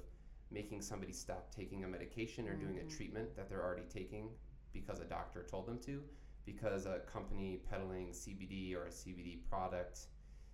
making 0.53 0.81
somebody 0.81 1.11
stop 1.11 1.53
taking 1.53 1.83
a 1.83 1.87
medication 1.87 2.47
or 2.47 2.55
doing 2.55 2.79
a 2.79 2.83
Mhm. 2.83 2.95
treatment 2.95 3.35
that 3.35 3.49
they're 3.49 3.63
already 3.63 3.85
taking 3.89 4.29
because 4.71 4.99
a 4.99 5.05
doctor 5.05 5.43
told 5.43 5.65
them 5.65 5.79
to, 5.79 6.03
because 6.45 6.85
a 6.85 6.99
company 7.01 7.57
peddling 7.69 8.13
CBD 8.13 8.75
or 8.75 8.85
a 8.85 8.91
CBD 8.91 9.37
product 9.49 10.07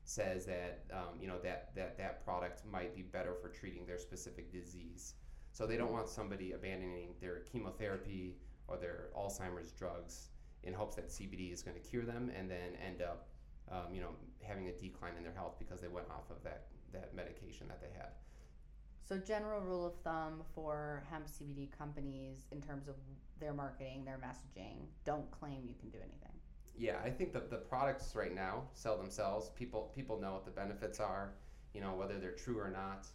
says 0.03 0.45
that 0.45 0.85
um, 0.91 1.19
you 1.19 1.27
know 1.27 1.39
that, 1.39 1.75
that 1.75 1.97
that 1.97 2.23
product 2.23 2.65
might 2.65 2.95
be 2.95 3.01
better 3.03 3.33
for 3.35 3.49
treating 3.49 3.85
their 3.85 3.99
specific 3.99 4.51
disease. 4.51 5.15
So 5.51 5.67
they 5.67 5.77
don't 5.77 5.91
want 5.91 6.09
somebody 6.09 6.53
abandoning 6.53 7.15
their 7.19 7.39
chemotherapy 7.41 8.37
or 8.67 8.77
their 8.77 9.09
Alzheimer's 9.15 9.71
drugs 9.71 10.29
in 10.63 10.73
hopes 10.73 10.95
that 10.95 11.09
CBD 11.09 11.51
is 11.51 11.61
going 11.61 11.75
to 11.79 11.83
cure 11.87 12.05
them 12.05 12.29
and 12.35 12.49
then 12.49 12.75
end 12.75 13.01
up 13.01 13.27
um, 13.69 13.93
you 13.93 14.01
know 14.01 14.15
having 14.41 14.67
a 14.67 14.71
decline 14.73 15.15
in 15.17 15.23
their 15.23 15.33
health 15.33 15.57
because 15.59 15.81
they 15.81 15.87
went 15.87 16.09
off 16.09 16.29
of 16.31 16.41
that 16.43 16.67
that 16.91 17.13
medication 17.13 17.67
that 17.67 17.81
they 17.81 17.91
had. 17.95 18.13
So 19.09 19.17
general 19.17 19.59
rule 19.61 19.87
of 19.87 19.95
thumb 20.03 20.43
for 20.53 21.03
hemp 21.09 21.25
CBD 21.25 21.75
companies 21.75 22.45
in 22.51 22.61
terms 22.61 22.87
of 22.87 22.93
their 23.39 23.53
marketing, 23.53 24.05
their 24.05 24.19
messaging, 24.19 24.85
don't 25.03 25.29
claim 25.31 25.63
you 25.65 25.73
can 25.79 25.89
do 25.89 25.97
anything. 25.97 26.37
Yeah, 26.77 26.97
I 27.03 27.09
think 27.09 27.33
that 27.33 27.49
the 27.49 27.57
products 27.57 28.13
right 28.15 28.35
now 28.35 28.65
sell 28.73 28.99
themselves. 28.99 29.49
People 29.57 29.91
people 29.95 30.21
know 30.21 30.33
what 30.33 30.45
the 30.45 30.51
benefits 30.51 30.99
are, 30.99 31.33
you 31.73 31.81
know 31.81 31.95
whether 31.95 32.19
they're 32.19 32.33
true 32.33 32.59
or 32.59 32.69
not. 32.69 33.07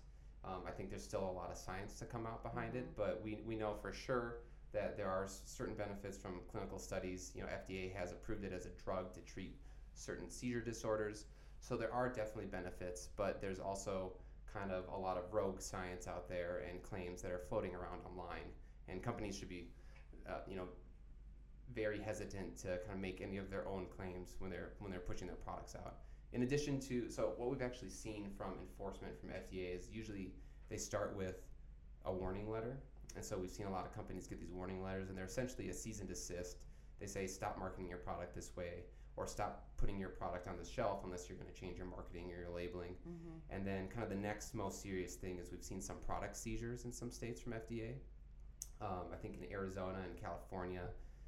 Um, 0.45 0.63
I 0.67 0.73
think 0.73 0.91
there's 0.91 1.05
still 1.05 1.31
a 1.31 1.31
lot 1.31 1.53
of 1.53 1.57
science 1.57 1.97
to 2.01 2.07
come 2.07 2.27
out 2.27 2.43
behind 2.43 2.75
it, 2.75 2.97
but 2.97 3.21
we, 3.25 3.39
we 3.47 3.55
know 3.55 3.77
for 3.81 3.93
sure 3.93 4.41
that 4.73 4.97
there 4.97 5.09
are 5.09 5.29
certain 5.29 5.77
benefits 5.77 6.19
from 6.19 6.41
clinical 6.51 6.81
studies. 6.81 7.31
You 7.37 7.43
know, 7.43 7.47
FDA 7.47 7.95
has 7.95 8.11
approved 8.11 8.43
it 8.43 8.53
as 8.53 8.67
a 8.67 8.71
drug 8.85 9.15
to 9.15 9.21
treat 9.21 9.55
certain 9.95 10.29
seizure 10.29 10.61
disorders. 10.61 11.27
So 11.61 11.77
there 11.77 11.95
are 11.95 12.09
definitely 12.09 12.47
benefits, 12.47 13.09
but 13.17 13.41
there's 13.41 13.61
also 13.61 14.13
kind 14.55 14.71
of 14.71 14.85
a 14.95 14.97
lot 14.97 15.17
of 15.17 15.25
rogue 15.33 15.61
science 15.61 16.07
out 16.07 16.29
there 16.29 16.63
and 16.71 16.83
claims 16.83 17.23
that 17.23 17.33
are 17.33 17.43
floating 17.49 17.75
around 17.75 18.01
online. 18.07 18.47
And 18.89 19.03
companies 19.03 19.37
should 19.37 19.49
be, 19.49 19.69
uh, 20.29 20.41
you 20.47 20.57
know, 20.57 20.69
very 21.75 22.01
hesitant 22.01 22.57
to 22.59 22.79
kind 22.79 22.93
of 22.93 23.01
make 23.01 23.21
any 23.21 23.39
of 23.39 23.51
their 23.51 23.67
own 23.67 23.87
claims 23.97 24.37
when 24.39 24.51
they're 24.51 24.73
when 24.79 24.91
they're 24.91 25.01
pushing 25.01 25.27
their 25.27 25.37
products 25.37 25.75
out. 25.75 25.97
In 26.33 26.43
addition 26.43 26.81
to, 26.81 27.09
so 27.09 27.33
what 27.37 27.49
we've 27.51 27.63
actually 27.63 27.91
seen 27.91 28.29
from 28.37 28.55
enforcement 28.61 29.19
from 29.19 29.31
FDA 29.31 29.77
is 29.77 29.89
usually 29.91 30.33
they 30.69 30.77
start 30.77 31.17
with 31.17 31.37
a 32.05 32.13
warning 32.13 32.51
letter, 32.51 32.79
and 33.17 33.25
so 33.25 33.39
we've 33.39 33.51
seen 33.51 33.67
a 33.67 33.71
lot 33.71 33.87
of 33.87 33.95
companies 33.95 34.27
get 34.27 34.41
these 34.41 34.53
warning 34.53 34.83
letters, 34.83 35.09
and 35.09 35.17
they're 35.17 35.25
essentially 35.25 35.69
a 35.69 35.73
cease 35.73 36.01
and 36.01 36.09
desist. 36.09 36.57
They 37.01 37.07
say 37.07 37.27
stop 37.27 37.59
marketing 37.59 37.89
your 37.89 37.99
product 37.99 38.35
this 38.35 38.51
way, 38.57 38.85
or 39.17 39.27
stop 39.27 39.69
putting 39.77 39.99
your 39.99 40.09
product 40.09 40.49
on 40.49 40.57
the 40.59 40.65
shelf 40.65 41.01
unless 41.05 41.29
you're 41.29 41.39
going 41.39 41.51
to 41.53 41.61
change 41.61 41.77
your 41.77 41.87
marketing 41.87 42.33
or 42.33 42.41
your 42.41 42.51
labeling. 42.51 42.95
Mm-hmm. 43.09 43.55
And 43.55 43.67
then, 43.67 43.89
kind 43.89 44.03
of 44.03 44.11
the 44.11 44.17
next 44.17 44.55
most 44.55 44.83
serious 44.83 45.15
thing 45.15 45.39
is 45.39 45.51
we've 45.51 45.63
seen 45.63 45.81
some 45.81 45.97
product 46.07 46.37
seizures 46.37 46.85
in 46.85 46.93
some 46.93 47.11
states 47.11 47.41
from 47.41 47.53
FDA. 47.53 47.95
Um, 48.81 49.07
I 49.13 49.17
think 49.17 49.37
in 49.37 49.51
Arizona 49.53 49.99
and 50.05 50.21
California, 50.21 50.83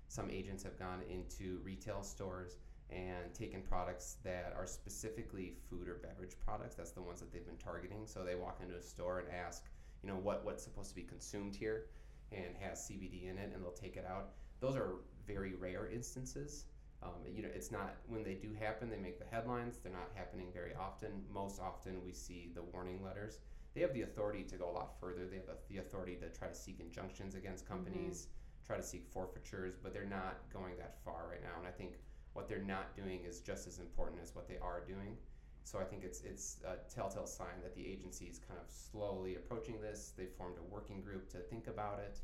some 0.08 0.30
agents 0.30 0.62
have 0.62 0.78
gone 0.78 1.00
into 1.08 1.60
retail 1.64 2.02
stores 2.02 2.56
and 2.90 3.34
taken 3.34 3.62
products 3.62 4.16
that 4.22 4.54
are 4.56 4.66
specifically 4.66 5.54
food 5.68 5.88
or 5.88 5.94
beverage 5.94 6.36
products. 6.44 6.76
That's 6.76 6.92
the 6.92 7.02
ones 7.02 7.20
that 7.20 7.32
they've 7.32 7.46
been 7.46 7.56
targeting. 7.56 8.06
So 8.06 8.24
they 8.24 8.36
walk 8.36 8.60
into 8.62 8.76
a 8.76 8.82
store 8.82 9.18
and 9.20 9.28
ask, 9.28 9.64
you 10.02 10.08
know, 10.08 10.16
what, 10.16 10.44
what's 10.44 10.62
supposed 10.62 10.90
to 10.90 10.94
be 10.94 11.02
consumed 11.02 11.56
here 11.56 11.86
and 12.32 12.56
has 12.60 12.88
CBD 12.88 13.28
in 13.30 13.38
it, 13.38 13.50
and 13.54 13.62
they'll 13.62 13.72
take 13.72 13.96
it 13.96 14.06
out. 14.08 14.30
Those 14.60 14.76
are 14.76 14.94
very 15.26 15.54
rare 15.54 15.88
instances. 15.88 16.66
Um, 17.06 17.34
you 17.34 17.42
know, 17.42 17.48
it's 17.54 17.70
not 17.70 17.96
when 18.08 18.24
they 18.24 18.34
do 18.34 18.52
happen, 18.58 18.90
they 18.90 18.96
make 18.96 19.18
the 19.18 19.24
headlines. 19.24 19.78
They're 19.82 19.92
not 19.92 20.10
happening 20.14 20.48
very 20.52 20.74
often. 20.74 21.10
Most 21.32 21.60
often, 21.60 22.02
we 22.04 22.12
see 22.12 22.50
the 22.54 22.62
warning 22.62 23.02
letters. 23.04 23.38
They 23.74 23.82
have 23.82 23.92
the 23.92 24.02
authority 24.02 24.42
to 24.44 24.56
go 24.56 24.70
a 24.70 24.72
lot 24.72 24.98
further. 24.98 25.26
They 25.26 25.36
have 25.36 25.46
the 25.68 25.78
authority 25.78 26.16
to 26.16 26.28
try 26.30 26.48
to 26.48 26.54
seek 26.54 26.80
injunctions 26.80 27.34
against 27.34 27.68
companies, 27.68 28.26
mm-hmm. 28.26 28.66
try 28.66 28.76
to 28.76 28.82
seek 28.82 29.06
forfeitures, 29.06 29.74
but 29.80 29.92
they're 29.92 30.04
not 30.04 30.38
going 30.52 30.76
that 30.78 30.96
far 31.04 31.26
right 31.30 31.42
now. 31.42 31.58
And 31.58 31.66
I 31.68 31.70
think 31.70 31.98
what 32.32 32.48
they're 32.48 32.58
not 32.62 32.96
doing 32.96 33.24
is 33.24 33.40
just 33.40 33.66
as 33.66 33.78
important 33.78 34.20
as 34.22 34.34
what 34.34 34.48
they 34.48 34.58
are 34.58 34.82
doing. 34.86 35.16
So 35.64 35.78
I 35.78 35.84
think 35.84 36.04
it's 36.04 36.20
it's 36.22 36.58
a 36.64 36.76
telltale 36.92 37.26
sign 37.26 37.60
that 37.62 37.74
the 37.74 37.86
agency 37.86 38.26
is 38.26 38.38
kind 38.38 38.58
of 38.58 38.70
slowly 38.70 39.34
approaching 39.34 39.80
this. 39.80 40.12
They 40.16 40.26
formed 40.26 40.58
a 40.58 40.74
working 40.74 41.00
group 41.00 41.28
to 41.30 41.38
think 41.38 41.66
about 41.66 41.98
it. 41.98 42.20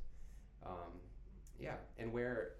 Um, 0.64 1.00
yeah, 1.58 1.74
and 1.98 2.12
where 2.12 2.52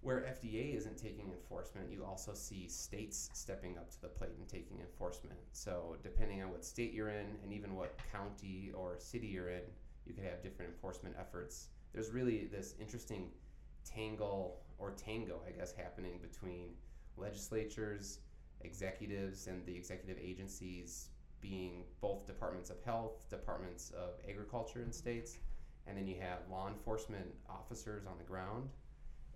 where 0.00 0.20
FDA 0.20 0.76
isn't 0.76 0.96
taking 0.96 1.32
enforcement, 1.32 1.90
you 1.90 2.04
also 2.04 2.32
see 2.32 2.68
states 2.68 3.30
stepping 3.32 3.76
up 3.76 3.90
to 3.90 4.00
the 4.00 4.08
plate 4.08 4.36
and 4.38 4.48
taking 4.48 4.80
enforcement. 4.80 5.38
So 5.52 5.96
depending 6.02 6.42
on 6.42 6.50
what 6.50 6.64
state 6.64 6.92
you're 6.92 7.10
in, 7.10 7.26
and 7.42 7.52
even 7.52 7.74
what 7.74 7.98
county 8.12 8.70
or 8.74 8.96
city 8.98 9.26
you're 9.26 9.48
in, 9.48 9.62
you 10.06 10.14
could 10.14 10.24
have 10.24 10.42
different 10.42 10.70
enforcement 10.70 11.16
efforts. 11.18 11.68
There's 11.92 12.10
really 12.10 12.46
this 12.46 12.74
interesting 12.80 13.30
tangle 13.84 14.60
or 14.78 14.92
tango, 14.92 15.40
I 15.46 15.50
guess, 15.50 15.72
happening 15.72 16.20
between 16.22 16.74
legislatures 17.16 18.20
executives 18.62 19.46
and 19.46 19.64
the 19.66 19.74
executive 19.74 20.18
agencies 20.22 21.10
being 21.40 21.84
both 22.00 22.26
departments 22.26 22.70
of 22.70 22.82
health, 22.84 23.28
departments 23.30 23.92
of 23.96 24.14
agriculture 24.28 24.82
in 24.82 24.92
states, 24.92 25.38
and 25.86 25.96
then 25.96 26.06
you 26.06 26.16
have 26.20 26.38
law 26.50 26.68
enforcement 26.68 27.26
officers 27.48 28.06
on 28.06 28.18
the 28.18 28.24
ground, 28.24 28.68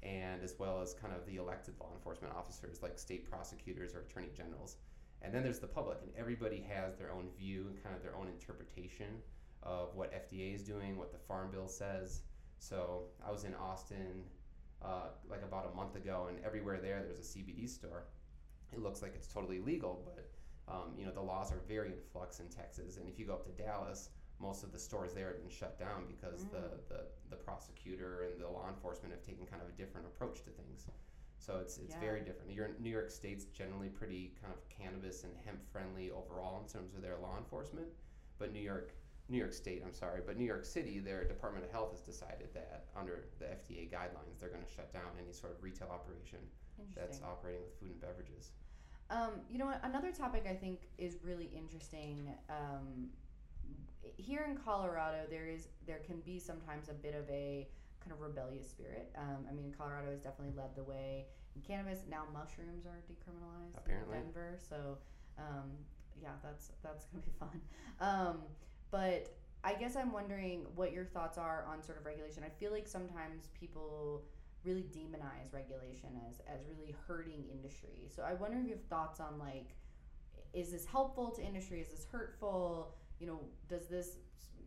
and 0.02 0.42
as 0.42 0.54
well 0.58 0.80
as 0.80 0.94
kind 0.94 1.14
of 1.14 1.24
the 1.26 1.36
elected 1.36 1.74
law 1.80 1.90
enforcement 1.94 2.34
officers 2.34 2.82
like 2.82 2.98
state 2.98 3.28
prosecutors 3.28 3.94
or 3.94 4.00
attorney 4.00 4.30
generals. 4.36 4.76
And 5.22 5.32
then 5.32 5.44
there's 5.44 5.60
the 5.60 5.68
public, 5.68 5.98
and 6.02 6.10
everybody 6.16 6.64
has 6.68 6.96
their 6.96 7.12
own 7.12 7.28
view 7.38 7.66
and 7.68 7.82
kind 7.82 7.94
of 7.94 8.02
their 8.02 8.16
own 8.16 8.26
interpretation 8.26 9.22
of 9.62 9.94
what 9.94 10.12
FDA 10.12 10.54
is 10.54 10.62
doing, 10.62 10.98
what 10.98 11.12
the 11.12 11.18
Farm 11.18 11.50
Bill 11.52 11.68
says. 11.68 12.22
So 12.58 13.04
I 13.24 13.30
was 13.30 13.44
in 13.44 13.54
Austin 13.54 14.24
uh, 14.84 15.10
like 15.30 15.42
about 15.42 15.70
a 15.72 15.76
month 15.76 15.94
ago, 15.94 16.26
and 16.28 16.44
everywhere 16.44 16.80
there, 16.82 17.04
there's 17.06 17.20
a 17.20 17.38
CBD 17.38 17.68
store 17.68 18.04
it 18.72 18.80
looks 18.82 19.02
like 19.02 19.12
it's 19.14 19.26
totally 19.26 19.60
legal, 19.60 20.02
but 20.04 20.30
um, 20.72 20.92
you 20.96 21.04
know 21.04 21.12
the 21.12 21.20
laws 21.20 21.52
are 21.52 21.60
very 21.68 21.88
in 21.88 21.98
flux 22.12 22.40
in 22.40 22.48
Texas. 22.48 22.96
And 22.96 23.08
if 23.08 23.18
you 23.18 23.26
go 23.26 23.34
up 23.34 23.44
to 23.44 23.62
Dallas, 23.62 24.08
most 24.42 24.64
of 24.64 24.72
the 24.72 24.78
stores 24.78 25.14
there 25.14 25.28
have 25.28 25.40
been 25.40 25.48
shut 25.48 25.78
down 25.78 26.04
because 26.08 26.42
mm. 26.44 26.50
the, 26.50 26.94
the 26.94 27.00
the 27.30 27.36
prosecutor 27.36 28.26
and 28.30 28.42
the 28.42 28.48
law 28.48 28.68
enforcement 28.68 29.14
have 29.14 29.22
taken 29.22 29.46
kind 29.46 29.62
of 29.62 29.68
a 29.68 29.72
different 29.72 30.06
approach 30.06 30.42
to 30.42 30.50
things. 30.50 30.86
So 31.38 31.58
it's 31.60 31.78
it's 31.78 31.94
yeah. 31.94 32.00
very 32.00 32.20
different. 32.20 32.50
New 32.80 32.90
York 32.90 33.10
State's 33.10 33.44
generally 33.46 33.88
pretty 33.88 34.34
kind 34.42 34.52
of 34.52 34.60
cannabis 34.68 35.24
and 35.24 35.32
hemp 35.46 35.60
friendly 35.70 36.10
overall 36.10 36.60
in 36.60 36.68
terms 36.68 36.94
of 36.94 37.02
their 37.02 37.16
law 37.22 37.38
enforcement, 37.38 37.86
but 38.38 38.52
New 38.52 38.60
York 38.60 38.92
New 39.28 39.38
York 39.38 39.52
State, 39.52 39.82
I'm 39.86 39.94
sorry, 39.94 40.20
but 40.26 40.36
New 40.36 40.44
York 40.44 40.64
City, 40.64 40.98
their 40.98 41.24
Department 41.24 41.64
of 41.64 41.70
Health 41.70 41.92
has 41.92 42.00
decided 42.00 42.48
that 42.54 42.86
under 42.96 43.24
the 43.38 43.46
FDA 43.46 43.88
guidelines, 43.88 44.38
they're 44.38 44.50
going 44.50 44.64
to 44.64 44.70
shut 44.70 44.92
down 44.92 45.08
any 45.22 45.32
sort 45.32 45.52
of 45.52 45.62
retail 45.62 45.88
operation 45.88 46.40
that's 46.94 47.20
operating 47.22 47.62
with 47.62 47.78
food 47.78 47.90
and 47.92 48.00
beverages. 48.00 48.50
Um, 49.10 49.40
you 49.50 49.58
know 49.58 49.66
what? 49.66 49.80
Another 49.84 50.10
topic 50.10 50.46
I 50.48 50.54
think 50.54 50.88
is 50.98 51.18
really 51.22 51.50
interesting. 51.54 52.34
Um, 52.48 53.10
here 54.16 54.46
in 54.48 54.56
Colorado, 54.56 55.26
there 55.30 55.46
is 55.46 55.68
there 55.86 56.00
can 56.06 56.20
be 56.20 56.38
sometimes 56.38 56.88
a 56.88 56.94
bit 56.94 57.14
of 57.14 57.28
a 57.30 57.68
kind 58.00 58.12
of 58.12 58.20
rebellious 58.20 58.68
spirit. 58.68 59.10
Um, 59.16 59.46
I 59.48 59.52
mean, 59.52 59.74
Colorado 59.76 60.10
has 60.10 60.20
definitely 60.20 60.54
led 60.56 60.74
the 60.74 60.82
way 60.82 61.26
in 61.54 61.62
cannabis. 61.62 62.00
Now 62.10 62.24
mushrooms 62.32 62.86
are 62.86 63.02
decriminalized 63.10 63.76
Apparently. 63.76 64.16
in 64.16 64.24
Denver, 64.24 64.56
so 64.58 64.98
um, 65.38 65.70
yeah, 66.20 66.30
that's 66.42 66.72
that's 66.82 67.06
gonna 67.06 67.22
be 67.22 67.32
fun. 67.38 67.60
Um, 68.00 68.38
but 68.90 69.34
I 69.64 69.74
guess 69.74 69.96
I'm 69.96 70.12
wondering 70.12 70.66
what 70.74 70.92
your 70.92 71.04
thoughts 71.04 71.38
are 71.38 71.64
on 71.68 71.82
sort 71.82 71.98
of 71.98 72.04
regulation. 72.04 72.42
I 72.44 72.50
feel 72.50 72.72
like 72.72 72.88
sometimes 72.88 73.48
people 73.58 74.24
really 74.64 74.84
demonize 74.94 75.52
regulation 75.52 76.10
as 76.28 76.40
as 76.52 76.60
really 76.68 76.94
hurting 77.06 77.44
industry. 77.52 78.08
So 78.14 78.22
I 78.22 78.34
wonder 78.34 78.58
if 78.58 78.64
you 78.64 78.72
have 78.72 78.84
thoughts 78.84 79.20
on 79.20 79.38
like, 79.38 79.74
is 80.52 80.72
this 80.72 80.86
helpful 80.86 81.30
to 81.30 81.42
industry? 81.42 81.80
Is 81.80 81.88
this 81.88 82.06
hurtful? 82.10 82.94
You 83.22 83.28
know, 83.28 83.40
does 83.68 83.86
this 83.86 84.16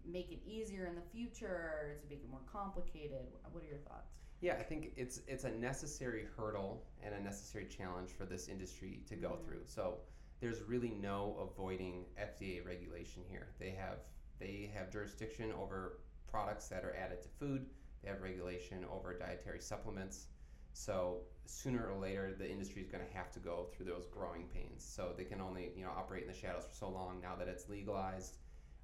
make 0.05 0.31
it 0.31 0.39
easier 0.47 0.85
in 0.85 0.95
the 0.95 1.01
future? 1.01 1.91
Does 1.93 2.03
it 2.03 2.09
make 2.09 2.23
it 2.23 2.29
more 2.29 2.45
complicated? 2.51 3.27
What 3.51 3.63
are 3.63 3.67
your 3.67 3.79
thoughts? 3.79 4.13
Yeah, 4.39 4.55
I 4.59 4.63
think 4.63 4.93
it's 4.95 5.19
it's 5.27 5.43
a 5.43 5.51
necessary 5.51 6.25
hurdle 6.37 6.85
and 7.03 7.13
a 7.13 7.21
necessary 7.21 7.65
challenge 7.65 8.11
for 8.11 8.25
this 8.25 8.47
industry 8.47 9.01
to 9.09 9.15
go 9.15 9.31
mm-hmm. 9.31 9.45
through. 9.45 9.61
So 9.65 9.97
there's 10.39 10.61
really 10.63 10.93
no 11.01 11.35
avoiding 11.41 12.05
FDA 12.17 12.65
regulation 12.65 13.23
here. 13.29 13.47
They 13.59 13.71
have 13.71 13.99
they 14.39 14.71
have 14.73 14.89
jurisdiction 14.89 15.51
over 15.51 15.99
products 16.31 16.69
that 16.69 16.85
are 16.85 16.95
added 16.95 17.21
to 17.23 17.29
food 17.39 17.65
they 18.05 18.11
have 18.11 18.21
regulation 18.21 18.85
over 18.93 19.17
dietary 19.17 19.59
supplements. 19.59 20.27
So 20.73 21.21
sooner 21.45 21.89
or 21.89 21.97
later, 21.99 22.35
the 22.37 22.49
industry 22.49 22.81
is 22.81 22.87
going 22.87 23.03
to 23.05 23.17
have 23.17 23.31
to 23.31 23.39
go 23.39 23.67
through 23.71 23.87
those 23.87 24.05
growing 24.05 24.47
pains. 24.53 24.85
So 24.85 25.13
they 25.17 25.23
can 25.23 25.41
only 25.41 25.71
you 25.75 25.83
know 25.83 25.91
operate 25.97 26.23
in 26.23 26.27
the 26.27 26.37
shadows 26.37 26.65
for 26.65 26.75
so 26.75 26.89
long. 26.89 27.19
Now 27.21 27.35
that 27.35 27.47
it's 27.47 27.67
legalized, 27.67 28.37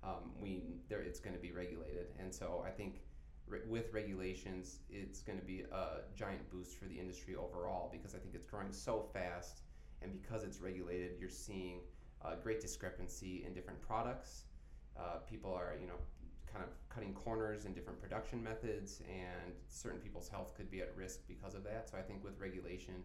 um, 0.03 0.31
we 0.39 0.63
there 0.89 1.01
it's 1.01 1.19
going 1.19 1.35
to 1.35 1.41
be 1.41 1.51
regulated. 1.51 2.07
And 2.19 2.33
so 2.33 2.63
I 2.65 2.71
think 2.71 3.01
re- 3.47 3.59
with 3.67 3.93
regulations, 3.93 4.79
it's 4.89 5.21
going 5.21 5.39
to 5.39 5.45
be 5.45 5.63
a 5.71 6.01
giant 6.15 6.49
boost 6.49 6.77
for 6.77 6.85
the 6.85 6.99
industry 6.99 7.35
overall 7.35 7.89
because 7.91 8.15
I 8.15 8.17
think 8.17 8.35
it's 8.35 8.45
growing 8.45 8.71
so 8.71 9.05
fast, 9.13 9.61
and 10.01 10.11
because 10.11 10.43
it's 10.43 10.59
regulated, 10.59 11.11
you're 11.19 11.29
seeing 11.29 11.81
a 12.23 12.35
great 12.35 12.61
discrepancy 12.61 13.43
in 13.45 13.53
different 13.53 13.81
products. 13.81 14.45
Uh, 14.97 15.17
people 15.29 15.53
are 15.53 15.75
you 15.79 15.87
know 15.87 15.99
kind 16.51 16.65
of 16.65 16.71
cutting 16.89 17.13
corners 17.13 17.65
in 17.65 17.73
different 17.73 17.99
production 18.01 18.43
methods, 18.43 19.01
and 19.07 19.53
certain 19.67 19.99
people's 19.99 20.27
health 20.27 20.53
could 20.55 20.69
be 20.69 20.81
at 20.81 20.95
risk 20.95 21.19
because 21.27 21.55
of 21.55 21.63
that. 21.63 21.89
So 21.89 21.97
I 21.97 22.01
think 22.01 22.23
with 22.23 22.39
regulation, 22.39 22.95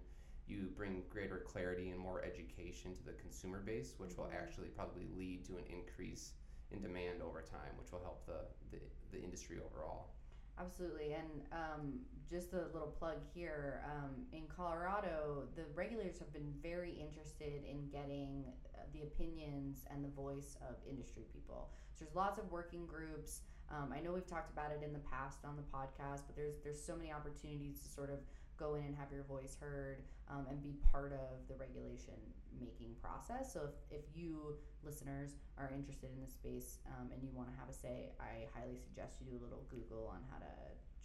you 0.48 0.68
bring 0.76 1.02
greater 1.11 1.38
clarity 1.38 1.90
and 1.90 1.98
more 1.98 2.22
education 2.24 2.94
to 2.94 3.04
the 3.04 3.12
consumer 3.12 3.61
base, 3.61 3.94
which 3.98 4.16
will 4.16 4.24
mm-hmm. 4.24 4.37
actually 4.37 4.68
probably 4.68 5.06
lead 5.16 5.44
to 5.46 5.56
an 5.56 5.64
increase 5.70 6.32
in 6.72 6.83
demand 6.83 7.22
over 7.22 7.42
time, 7.42 7.72
which 7.79 7.92
will 7.92 8.02
help 8.02 8.26
the, 8.26 8.40
the, 8.70 8.83
the 9.12 9.22
industry 9.22 9.59
overall. 9.59 10.11
Absolutely. 10.59 11.12
And 11.12 11.42
um, 11.52 12.00
just 12.31 12.55
a 12.55 12.64
little 12.72 12.94
plug 12.98 13.18
here 13.35 13.83
um, 13.85 14.24
in 14.33 14.44
Colorado, 14.48 15.44
the 15.55 15.62
regulators 15.74 16.18
have 16.18 16.33
been 16.33 16.52
very 16.62 16.92
interested 16.92 17.62
in 17.68 17.88
getting 17.92 18.44
uh, 18.74 18.85
the 18.92 19.02
opinions 19.02 19.85
and 19.90 20.02
the 20.02 20.09
voice 20.09 20.57
of 20.62 20.76
industry 20.88 21.24
people. 21.33 21.68
So 21.92 22.05
there's 22.05 22.16
lots 22.16 22.38
of 22.38 22.50
working 22.50 22.87
groups. 22.87 23.42
Um, 23.70 23.92
I 23.92 24.00
know 24.00 24.12
we've 24.12 24.26
talked 24.26 24.50
about 24.50 24.70
it 24.70 24.83
in 24.85 24.92
the 24.92 25.05
past 25.11 25.44
on 25.44 25.57
the 25.57 25.62
podcast, 25.76 26.22
but 26.26 26.37
there's 26.37 26.55
there's 26.62 26.83
so 26.83 26.96
many 26.96 27.12
opportunities 27.12 27.81
to 27.81 27.88
sort 27.88 28.11
of 28.11 28.18
go 28.59 28.75
in 28.75 28.85
and 28.85 28.97
have 28.97 29.12
your 29.12 29.25
voice 29.25 29.57
heard 29.61 30.03
um, 30.31 30.47
and 30.51 30.62
be 30.62 30.75
part 30.92 31.12
of 31.12 31.47
the 31.49 31.55
regulation 31.55 32.14
making 32.59 32.95
process. 33.03 33.53
So 33.53 33.69
if, 33.69 34.01
if 34.01 34.05
you 34.14 34.57
listeners 34.83 35.37
are 35.59 35.71
interested 35.75 36.11
in 36.14 36.21
this 36.21 36.33
space 36.33 36.79
um, 36.97 37.11
and 37.12 37.23
you 37.23 37.31
want 37.35 37.53
to 37.53 37.57
have 37.59 37.69
a 37.69 37.73
say, 37.73 38.12
I 38.21 38.49
highly 38.57 38.77
suggest 38.77 39.21
you 39.21 39.27
do 39.31 39.37
a 39.37 39.42
little 39.42 39.64
Google 39.69 40.09
on 40.12 40.21
how 40.31 40.38
to 40.38 40.53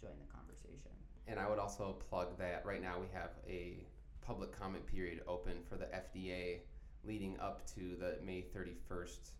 join 0.00 0.16
the 0.18 0.30
conversation. 0.32 0.90
And 1.28 1.38
I 1.38 1.48
would 1.48 1.58
also 1.58 1.96
plug 2.08 2.38
that 2.38 2.64
right 2.64 2.82
now 2.82 2.98
we 2.98 3.06
have 3.12 3.30
a 3.46 3.86
public 4.20 4.58
comment 4.58 4.86
period 4.86 5.20
open 5.26 5.58
for 5.68 5.76
the 5.76 5.86
FDA 5.86 6.60
leading 7.04 7.38
up 7.40 7.66
to 7.74 7.96
the 7.98 8.16
May 8.24 8.44
31st 8.54 9.30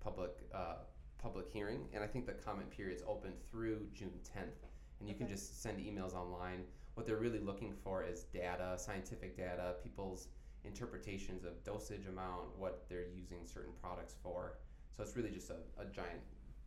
public 0.00 0.30
uh, 0.54 0.76
public 1.20 1.50
hearing, 1.52 1.86
and 1.92 2.02
I 2.02 2.06
think 2.06 2.26
the 2.26 2.32
comment 2.32 2.70
period 2.70 2.96
is 2.96 3.02
open 3.06 3.32
through 3.50 3.86
June 3.92 4.12
10th. 4.24 4.68
And 4.98 5.08
you 5.08 5.14
okay. 5.14 5.24
can 5.24 5.28
just 5.28 5.62
send 5.62 5.78
emails 5.78 6.14
online. 6.14 6.64
What 6.94 7.06
they're 7.06 7.16
really 7.16 7.38
looking 7.38 7.72
for 7.72 8.04
is 8.04 8.24
data, 8.24 8.74
scientific 8.76 9.36
data, 9.36 9.74
people's 9.82 10.28
interpretations 10.64 11.44
of 11.44 11.62
dosage 11.64 12.06
amount, 12.06 12.56
what 12.58 12.84
they're 12.88 13.08
using 13.14 13.46
certain 13.46 13.72
products 13.80 14.14
for. 14.22 14.58
So 14.96 15.02
it's 15.02 15.16
really 15.16 15.30
just 15.30 15.50
a, 15.50 15.56
a 15.80 15.86
giant 15.86 16.20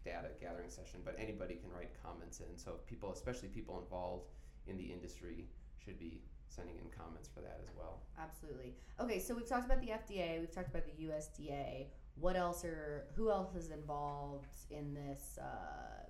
data 0.03 0.29
gathering 0.41 0.69
session, 0.69 1.01
but 1.05 1.15
anybody 1.19 1.55
can 1.55 1.71
write 1.71 1.91
comments 2.03 2.39
in. 2.39 2.57
So 2.57 2.79
people, 2.87 3.11
especially 3.11 3.49
people 3.49 3.79
involved 3.79 4.29
in 4.67 4.77
the 4.77 4.85
industry, 4.85 5.45
should 5.83 5.99
be 5.99 6.21
sending 6.47 6.75
in 6.77 6.89
comments 6.97 7.29
for 7.33 7.41
that 7.41 7.59
as 7.61 7.69
well. 7.77 8.01
Absolutely. 8.19 8.73
Okay, 8.99 9.19
so 9.19 9.35
we've 9.35 9.47
talked 9.47 9.65
about 9.65 9.81
the 9.81 9.87
FDA, 9.87 10.39
we've 10.39 10.51
talked 10.51 10.69
about 10.69 10.85
the 10.85 11.05
USDA 11.05 11.87
what 12.15 12.35
else 12.35 12.63
are 12.63 13.05
who 13.15 13.31
else 13.31 13.55
is 13.55 13.71
involved 13.71 14.55
in 14.69 14.93
this 14.93 15.37
uh, 15.41 16.05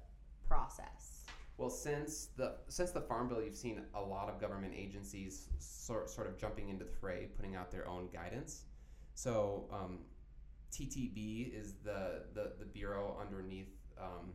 process? 0.48 1.13
Well, 1.58 1.70
since 1.70 2.30
the 2.36 2.56
since 2.68 2.92
the 2.92 3.02
Farm 3.02 3.28
Bill, 3.30 3.42
you've 3.44 3.56
seen 3.56 3.82
a 3.94 4.02
lot 4.02 4.28
of 4.30 4.40
government 4.42 4.74
agencies 4.76 5.50
sort 5.60 6.10
sort 6.10 6.28
of 6.28 6.38
jumping 6.38 6.70
into 6.70 6.86
the 6.86 6.92
fray, 6.92 7.28
putting 7.36 7.56
out 7.56 7.72
their 7.72 7.88
own 7.88 8.10
guidance. 8.12 8.66
So 9.14 9.66
um, 9.72 10.00
TTB 10.72 11.54
is 11.54 11.76
the, 11.84 12.24
the 12.34 12.54
the 12.60 12.66
bureau 12.66 13.18
underneath 13.22 13.70
um, 14.02 14.34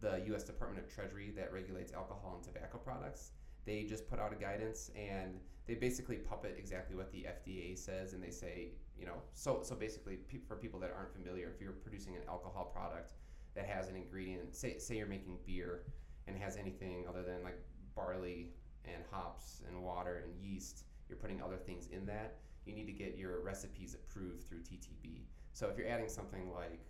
the 0.00 0.22
U.S. 0.26 0.42
Department 0.44 0.84
of 0.84 0.92
Treasury 0.92 1.30
that 1.36 1.52
regulates 1.52 1.92
alcohol 1.92 2.34
and 2.36 2.44
tobacco 2.44 2.78
products. 2.78 3.30
they 3.64 3.84
just 3.84 4.08
put 4.08 4.18
out 4.18 4.32
a 4.32 4.36
guidance 4.36 4.90
and 4.96 5.40
they 5.66 5.74
basically 5.74 6.16
puppet 6.16 6.56
exactly 6.58 6.94
what 6.96 7.10
the 7.12 7.22
FDA 7.22 7.78
says, 7.78 8.12
and 8.12 8.22
they 8.22 8.30
say, 8.30 8.72
you 8.98 9.06
know, 9.06 9.16
so 9.34 9.60
so 9.62 9.74
basically 9.74 10.16
pe- 10.16 10.44
for 10.48 10.56
people 10.56 10.80
that 10.80 10.92
aren't 10.96 11.12
familiar, 11.14 11.50
if 11.54 11.60
you're 11.60 11.72
producing 11.72 12.16
an 12.16 12.22
alcohol 12.28 12.66
product 12.74 13.12
that 13.54 13.66
has 13.66 13.88
an 13.88 13.96
ingredient, 13.96 14.54
say 14.54 14.78
say 14.78 14.96
you're 14.96 15.06
making 15.06 15.38
beer 15.46 15.82
and 16.26 16.36
has 16.36 16.56
anything 16.56 17.04
other 17.08 17.22
than 17.22 17.42
like 17.44 17.58
barley 17.94 18.50
and 18.84 19.02
hops 19.10 19.62
and 19.68 19.82
water 19.82 20.22
and 20.24 20.34
yeast, 20.42 20.84
you're 21.08 21.18
putting 21.18 21.40
other 21.42 21.56
things 21.56 21.86
in 21.88 22.04
that. 22.06 22.36
You 22.66 22.74
need 22.74 22.86
to 22.86 22.92
get 22.92 23.16
your 23.16 23.40
recipes 23.42 23.94
approved 23.94 24.42
through 24.48 24.60
TTB. 24.60 25.24
So 25.52 25.68
if 25.68 25.76
you're 25.78 25.86
adding 25.88 26.08
something 26.08 26.50
like 26.52 26.80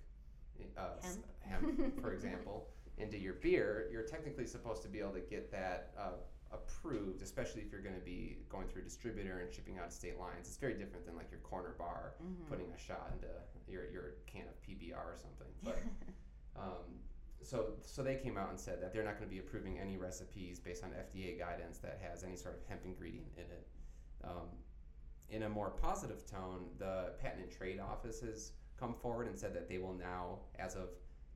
uh, 0.79 0.83
Hemp. 1.03 1.66
hemp, 1.81 2.00
for 2.00 2.12
example, 2.18 2.68
into 2.96 3.18
your 3.18 3.35
beer, 3.35 3.88
you're 3.92 4.05
technically 4.05 4.46
supposed 4.46 4.83
to 4.83 4.88
be 4.88 5.00
able 5.00 5.11
to 5.12 5.20
get 5.20 5.50
that 5.50 5.90
uh, 5.98 6.12
approved, 6.53 7.22
especially 7.22 7.61
if 7.62 7.72
you're 7.72 7.83
going 7.83 7.96
to 7.96 8.00
be 8.00 8.38
going 8.48 8.68
through 8.68 8.83
a 8.83 8.85
distributor 8.85 9.40
and 9.40 9.53
shipping 9.53 9.79
out 9.79 9.87
of 9.87 9.92
state 9.92 10.18
lines. 10.18 10.46
It's 10.46 10.57
very 10.57 10.74
different 10.74 11.05
than 11.05 11.16
like 11.16 11.31
your 11.31 11.40
corner 11.40 11.74
bar 11.77 12.14
Mhm. 12.22 12.48
putting 12.48 12.70
a 12.70 12.79
shot 12.79 13.11
into 13.12 13.27
your, 13.70 13.90
your 13.90 14.14
can 14.27 14.42
of 14.48 14.55
PBR 14.62 14.94
or 14.96 15.16
something. 15.16 15.48
But 15.64 15.79
um, 16.56 17.00
so 17.42 17.74
so 17.82 18.02
they 18.02 18.16
came 18.16 18.38
out 18.38 18.50
and 18.50 18.58
said 18.58 18.82
that 18.82 18.92
they're 18.92 19.04
not 19.04 19.18
going 19.18 19.28
to 19.28 19.34
be 19.34 19.38
approving 19.38 19.78
any 19.78 19.96
recipes 19.96 20.58
based 20.58 20.82
on 20.82 20.90
FDA 20.90 21.38
guidance 21.38 21.78
that 21.78 22.00
has 22.02 22.24
any 22.24 22.36
sort 22.36 22.54
of 22.54 22.62
hemp 22.68 22.82
ingredient 22.84 23.32
in 23.36 23.44
it. 23.44 23.66
Um, 24.24 24.48
in 25.30 25.42
a 25.42 25.48
more 25.48 25.70
positive 25.70 26.24
tone, 26.26 26.66
the 26.78 27.12
Patent 27.20 27.42
and 27.44 27.52
Trade 27.52 27.80
Office 27.80 28.20
has 28.20 28.52
come 28.78 28.94
forward 28.94 29.26
and 29.26 29.38
said 29.38 29.54
that 29.54 29.68
they 29.68 29.78
will 29.78 29.94
now, 29.94 30.38
as 30.58 30.74
of 30.74 30.88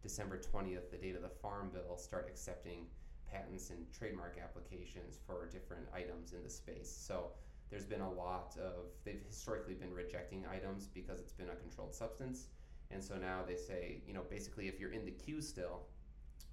December 0.03 0.39
20th, 0.39 0.91
the 0.91 0.97
date 0.97 1.17
of 1.17 1.23
the 1.23 1.29
Farm 1.29 1.71
Bill, 1.73 1.97
start 1.97 2.27
accepting 2.29 2.87
patents 3.31 3.71
and 3.71 3.87
trademark 3.93 4.39
applications 4.43 5.19
for 5.27 5.49
different 5.51 5.87
items 5.95 6.33
in 6.33 6.43
the 6.43 6.51
space. 6.51 6.91
So 6.91 7.33
there's 7.71 7.85
been 7.85 8.01
a 8.01 8.11
lot 8.11 8.57
of, 8.59 8.87
they've 9.05 9.23
historically 9.27 9.75
been 9.75 9.93
rejecting 9.93 10.45
items 10.51 10.87
because 10.87 11.21
it's 11.21 11.33
been 11.33 11.51
a 11.51 11.57
controlled 11.57 11.95
substance. 11.95 12.47
And 12.91 13.03
so 13.03 13.17
now 13.17 13.43
they 13.47 13.57
say, 13.57 14.03
you 14.07 14.15
know, 14.15 14.23
basically 14.29 14.69
if 14.69 14.81
you're 14.81 14.93
in 14.93 15.05
the 15.05 15.11
queue 15.11 15.41
still 15.41 15.83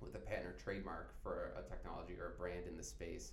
with 0.02 0.16
a 0.16 0.20
patent 0.20 0.48
or 0.48 0.52
trademark 0.54 1.14
for 1.24 1.54
a 1.58 1.68
technology 1.70 2.14
or 2.20 2.34
a 2.34 2.38
brand 2.38 2.68
in 2.68 2.76
the 2.76 2.84
space, 2.84 3.32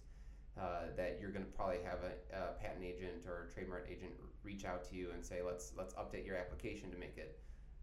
uh, 0.61 0.95
that 0.97 1.19
you're 1.21 1.31
going 1.31 1.45
to 1.45 1.51
probably 1.51 1.79
have 1.83 2.01
a, 2.05 2.37
a 2.37 2.53
patent 2.61 2.85
agent 2.85 3.27
or 3.27 3.49
a 3.49 3.53
trademark 3.53 3.89
agent 3.91 4.13
reach 4.43 4.65
out 4.65 4.85
to 4.85 4.95
you 4.95 5.11
and 5.13 5.25
say, 5.25 5.41
let's 5.43 5.73
let's 5.77 5.95
update 5.95 6.27
your 6.27 6.37
application 6.37 6.91
to 6.91 6.99
make 6.99 7.17
it 7.17 7.39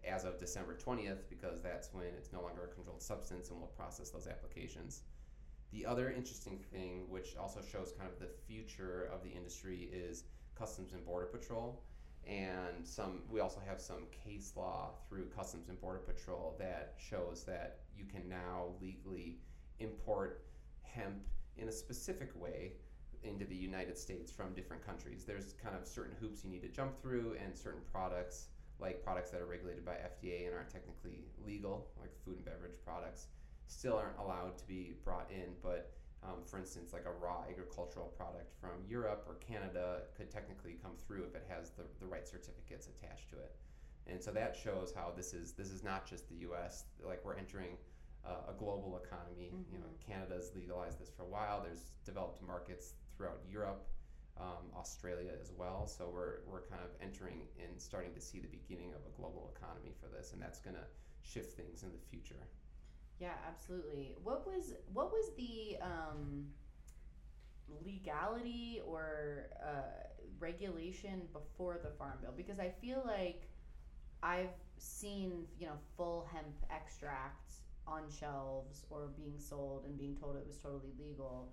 as 0.08 0.24
of 0.24 0.40
December 0.40 0.78
20th 0.78 1.28
because 1.30 1.62
that's 1.62 1.94
when 1.94 2.06
it's 2.18 2.32
no 2.32 2.42
longer 2.42 2.70
a 2.72 2.74
controlled 2.74 3.02
substance 3.02 3.50
and 3.50 3.60
we'll 3.60 3.68
process 3.68 4.10
those 4.10 4.28
applications. 4.28 5.02
The 5.72 5.86
other 5.86 6.10
interesting 6.10 6.60
thing, 6.72 7.06
which 7.10 7.36
also 7.36 7.60
shows 7.62 7.94
kind 7.98 8.10
of 8.10 8.20
the 8.20 8.30
future 8.48 9.10
of 9.14 9.24
the 9.24 9.30
industry, 9.30 9.90
is 9.92 10.24
Customs 10.56 10.94
and 10.94 11.06
Border 11.06 11.28
Patrol. 11.28 11.84
And 12.28 12.86
some, 12.86 13.22
we 13.30 13.40
also 13.40 13.60
have 13.68 13.82
some 13.82 14.04
case 14.24 14.54
law 14.56 14.92
through 15.08 15.26
Customs 15.36 15.70
and 15.70 15.80
Border 15.82 16.00
Patrol 16.00 16.56
that 16.60 16.96
shows 16.98 17.44
that 17.46 17.80
you 17.98 18.06
can 18.06 18.30
now 18.30 18.76
legally 18.82 19.40
import 19.80 20.46
hemp 20.84 21.28
in 21.58 21.68
a 21.68 21.72
specific 21.72 22.30
way 22.40 22.74
into 23.24 23.46
the 23.46 23.56
United 23.56 23.98
States 23.98 24.32
from 24.32 24.54
different 24.54 24.86
countries. 24.86 25.24
There's 25.26 25.54
kind 25.62 25.76
of 25.76 25.88
certain 25.88 26.16
hoops 26.20 26.44
you 26.44 26.50
need 26.50 26.62
to 26.62 26.70
jump 26.70 27.02
through, 27.02 27.36
and 27.44 27.56
certain 27.56 27.82
products, 27.92 28.48
like 28.80 29.04
products 29.04 29.32
that 29.32 29.42
are 29.42 29.46
regulated 29.46 29.84
by 29.84 29.94
FDA 29.94 30.46
and 30.46 30.56
aren't 30.56 30.70
technically 30.70 31.26
legal, 31.46 31.88
like 32.00 32.12
food 32.24 32.38
and 32.38 32.46
beverage 32.46 32.78
products, 32.86 33.28
still 33.68 33.98
aren't 33.98 34.18
allowed 34.18 34.58
to 34.58 34.68
be 34.68 34.94
brought 35.04 35.30
in. 35.32 35.54
But 35.62 35.99
um, 36.24 36.44
for 36.46 36.58
instance, 36.58 36.92
like 36.92 37.06
a 37.06 37.12
raw 37.12 37.44
agricultural 37.50 38.08
product 38.18 38.52
from 38.60 38.84
Europe 38.88 39.24
or 39.28 39.36
Canada 39.36 40.02
could 40.16 40.30
technically 40.30 40.78
come 40.82 40.92
through 41.08 41.24
if 41.24 41.36
it 41.36 41.46
has 41.48 41.72
the, 41.72 41.84
the 42.00 42.06
right 42.06 42.28
certificates 42.28 42.88
attached 42.88 43.30
to 43.30 43.38
it. 43.38 43.56
And 44.08 44.22
so 44.22 44.32
that 44.32 44.56
shows 44.56 44.92
how 44.96 45.14
this 45.16 45.34
is 45.34 45.54
this 45.54 45.70
is 45.70 45.84
not 45.84 46.06
just 46.06 46.28
the 46.30 46.36
U.S. 46.50 46.86
Like 47.06 47.24
we're 47.24 47.38
entering 47.38 47.78
uh, 48.26 48.50
a 48.50 48.54
global 48.54 49.00
economy. 49.04 49.54
You 49.72 49.80
know, 49.80 49.92
Canada's 50.06 50.52
legalized 50.56 51.00
this 51.00 51.10
for 51.10 51.24
a 51.24 51.28
while. 51.28 51.62
There's 51.64 51.92
developed 52.06 52.42
markets 52.42 52.94
throughout 53.16 53.40
Europe, 53.50 53.88
um, 54.40 54.74
Australia 54.76 55.32
as 55.40 55.52
well. 55.56 55.88
So 55.88 56.10
we're 56.12 56.42
we're 56.48 56.68
kind 56.68 56.82
of 56.84 56.90
entering 57.02 57.48
and 57.62 57.80
starting 57.80 58.14
to 58.14 58.22
see 58.22 58.40
the 58.40 58.48
beginning 58.48 58.94
of 58.94 59.02
a 59.06 59.16
global 59.16 59.54
economy 59.56 59.94
for 60.02 60.08
this, 60.08 60.34
and 60.34 60.42
that's 60.42 60.60
going 60.60 60.76
to 60.76 60.88
shift 61.22 61.56
things 61.56 61.84
in 61.84 61.90
the 61.92 62.04
future. 62.10 62.48
Yeah, 63.20 63.34
absolutely. 63.48 64.16
What 64.24 64.48
was 64.48 64.74
what 64.94 65.12
was 65.12 65.32
the 65.36 65.78
um, 65.82 66.46
legality 67.86 68.82
or 68.86 69.50
uh, 69.62 70.08
regulation 70.40 71.24
before 71.34 71.80
the 71.84 71.90
farm 71.92 72.20
bill? 72.22 72.34
Because 72.36 72.60
I 72.60 72.70
feel 72.82 73.04
like 73.06 73.50
I've 74.24 74.56
seen 74.78 75.46
you 75.60 75.68
know 75.68 75.74
full 75.98 76.28
hemp 76.32 76.56
extract 76.72 77.56
on 77.86 78.04
shelves 78.10 78.86
or 78.90 79.10
being 79.18 79.38
sold 79.38 79.86
and 79.86 79.98
being 79.98 80.16
told 80.16 80.38
it 80.38 80.46
was 80.48 80.58
totally 80.58 80.94
legal 81.00 81.52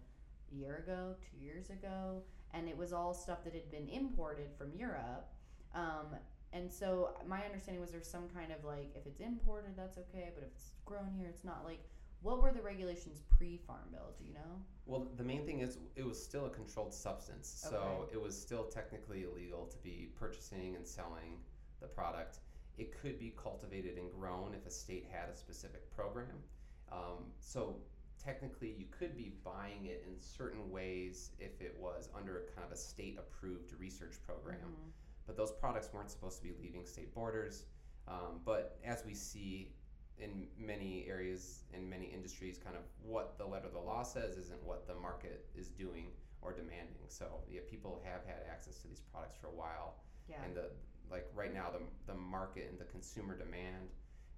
a 0.53 0.55
year 0.55 0.77
ago, 0.87 1.15
two 1.21 1.45
years 1.45 1.71
ago, 1.71 2.23
and 2.55 2.69
it 2.69 2.77
was 2.77 2.93
all 2.93 3.13
stuff 3.13 3.43
that 3.43 3.55
had 3.55 3.71
been 3.73 3.89
imported 3.89 4.51
from 4.57 4.73
Europe. 4.77 5.29
Um, 5.75 6.15
and 6.53 6.73
so 6.73 7.11
my 7.27 7.45
understanding 7.45 7.81
was 7.81 7.91
there's 7.91 8.07
some 8.09 8.29
kind 8.35 8.53
of 8.53 8.65
like 8.65 8.91
if 8.95 9.07
it's 9.07 9.21
imported 9.21 9.77
that's 9.77 9.99
okay, 9.99 10.31
but 10.35 10.43
if 10.45 10.51
it's 10.55 10.71
grown 10.85 11.11
here 11.19 11.29
it's 11.29 11.45
not. 11.45 11.65
Like 11.65 11.81
what 12.23 12.43
were 12.43 12.51
the 12.51 12.63
regulations 12.63 13.21
pre-farm 13.37 13.89
bill? 13.93 14.15
Do 14.19 14.25
you 14.25 14.33
know? 14.35 14.63
Well, 14.87 15.09
the 15.17 15.23
main 15.23 15.45
thing 15.45 15.61
is 15.61 15.79
it 15.97 16.05
was 16.05 16.23
still 16.23 16.47
a 16.47 16.51
controlled 16.51 16.95
substance, 16.95 17.47
so 17.49 17.77
Okay. 18.05 18.15
it 18.15 18.21
was 18.23 18.41
still 18.41 18.65
technically 18.65 19.25
illegal 19.25 19.67
to 19.67 19.77
be 19.79 20.11
purchasing 20.19 20.77
and 20.77 20.87
selling 20.87 21.39
the 21.81 21.87
product. 21.87 22.39
It 22.79 22.99
could 23.01 23.19
be 23.19 23.35
cultivated 23.43 23.97
and 23.99 24.11
grown 24.13 24.55
if 24.55 24.67
a 24.67 24.71
state 24.71 25.07
had 25.11 25.29
a 25.29 25.37
specific 25.37 25.91
program. 25.95 26.43
Um, 26.91 27.33
so 27.39 27.77
technically, 28.19 28.71
you 28.73 28.87
could 28.91 29.17
be 29.17 29.35
buying 29.45 29.87
it 29.87 30.05
in 30.07 30.19
certain 30.21 30.71
ways 30.71 31.31
if 31.39 31.61
it 31.61 31.77
was 31.79 32.09
under 32.17 32.39
a 32.39 32.43
kind 32.55 32.65
of 32.67 32.73
a 32.73 32.77
state-approved 32.77 33.73
research 33.79 34.15
program. 34.27 34.59
Mhm. 34.61 34.91
But 35.27 35.37
those 35.37 35.51
products 35.53 35.91
weren't 35.93 36.11
supposed 36.11 36.39
to 36.39 36.43
be 36.45 36.53
leaving 36.61 36.87
state 36.87 37.15
borders. 37.15 37.65
Um, 38.09 38.41
but 38.45 38.79
as 38.85 39.05
we 39.05 39.15
see 39.15 39.73
in 40.19 40.47
many 40.59 41.05
areas 41.09 41.65
in 41.75 41.89
many 41.89 42.07
industries, 42.07 42.59
kind 42.59 42.77
of 42.77 42.83
what 43.03 43.37
the 43.39 43.45
letter 43.45 43.67
of 43.67 43.73
the 43.73 43.81
law 43.81 44.03
says 44.03 44.37
isn't 44.37 44.63
what 44.65 44.87
the 44.87 44.95
market 44.95 45.47
is 45.55 45.69
doing 45.69 46.07
or 46.43 46.53
demanding. 46.53 47.05
So 47.09 47.41
yeah, 47.51 47.61
people 47.69 48.01
have 48.05 48.25
had 48.25 48.47
access 48.51 48.77
to 48.83 48.89
these 48.89 49.01
products 49.01 49.37
for 49.41 49.49
a 49.49 49.55
while, 49.55 49.97
Yeah. 50.29 50.43
and 50.45 50.55
the 50.57 50.71
like 51.11 51.27
right 51.35 51.53
now 51.53 51.71
the 51.71 51.83
the 52.13 52.19
market 52.19 52.69
and 52.71 52.79
the 52.79 52.85
consumer 52.85 53.37
demand 53.37 53.91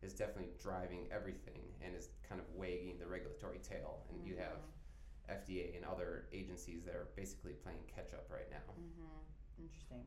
is 0.02 0.14
definitely 0.14 0.50
driving 0.62 1.08
everything 1.12 1.60
and 1.82 1.94
is 1.94 2.08
kind 2.28 2.40
of 2.40 2.46
wagging 2.54 2.98
the 2.98 3.06
regulatory 3.06 3.58
tail. 3.58 4.06
And 4.10 4.24
you 4.24 4.36
have 4.36 4.58
FDA 5.28 5.76
and 5.76 5.84
other 5.84 6.26
agencies 6.32 6.82
that 6.84 6.94
are 6.94 7.08
basically 7.16 7.52
playing 7.52 7.80
catch 7.94 8.14
up 8.14 8.30
right 8.30 8.48
now. 8.50 8.72
Mm-hmm. 8.72 9.62
Interesting. 9.62 10.04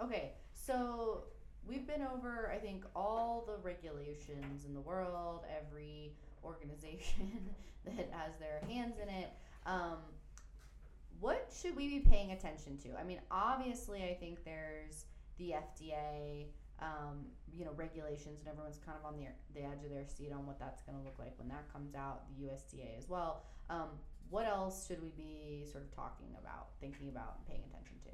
Okay, 0.00 0.32
so 0.52 1.24
we've 1.66 1.86
been 1.86 2.02
over, 2.02 2.52
I 2.54 2.58
think, 2.58 2.84
all 2.94 3.44
the 3.46 3.56
regulations 3.62 4.64
in 4.64 4.72
the 4.72 4.80
world, 4.80 5.44
every 5.50 6.12
organization 6.44 7.50
that 7.84 8.08
has 8.12 8.32
their 8.38 8.60
hands 8.68 8.94
in 9.02 9.08
it. 9.08 9.30
Um, 9.66 9.98
what 11.18 11.52
should 11.60 11.74
we 11.74 11.88
be 11.88 12.00
paying 12.00 12.30
attention 12.30 12.78
to? 12.78 12.90
I 12.96 13.02
mean, 13.02 13.20
obviously, 13.30 14.04
I 14.04 14.14
think 14.14 14.44
there's 14.44 15.06
the 15.36 15.54
FDA, 15.56 16.46
um, 16.80 17.26
you 17.52 17.64
know, 17.64 17.72
regulations, 17.74 18.38
and 18.38 18.48
everyone's 18.48 18.78
kind 18.78 18.96
of 18.98 19.04
on 19.04 19.16
the, 19.16 19.26
the 19.52 19.66
edge 19.66 19.82
of 19.84 19.90
their 19.90 20.06
seat 20.06 20.30
on 20.32 20.46
what 20.46 20.60
that's 20.60 20.82
going 20.82 20.96
to 20.96 21.04
look 21.04 21.18
like 21.18 21.34
when 21.38 21.48
that 21.48 21.70
comes 21.72 21.96
out, 21.96 22.22
the 22.38 22.46
USDA 22.46 22.96
as 22.96 23.08
well. 23.08 23.42
Um, 23.68 23.88
what 24.30 24.46
else 24.46 24.86
should 24.86 25.02
we 25.02 25.10
be 25.16 25.64
sort 25.70 25.82
of 25.82 25.90
talking 25.90 26.28
about, 26.40 26.68
thinking 26.80 27.08
about, 27.08 27.38
and 27.38 27.46
paying 27.48 27.62
attention 27.68 27.96
to? 28.04 28.10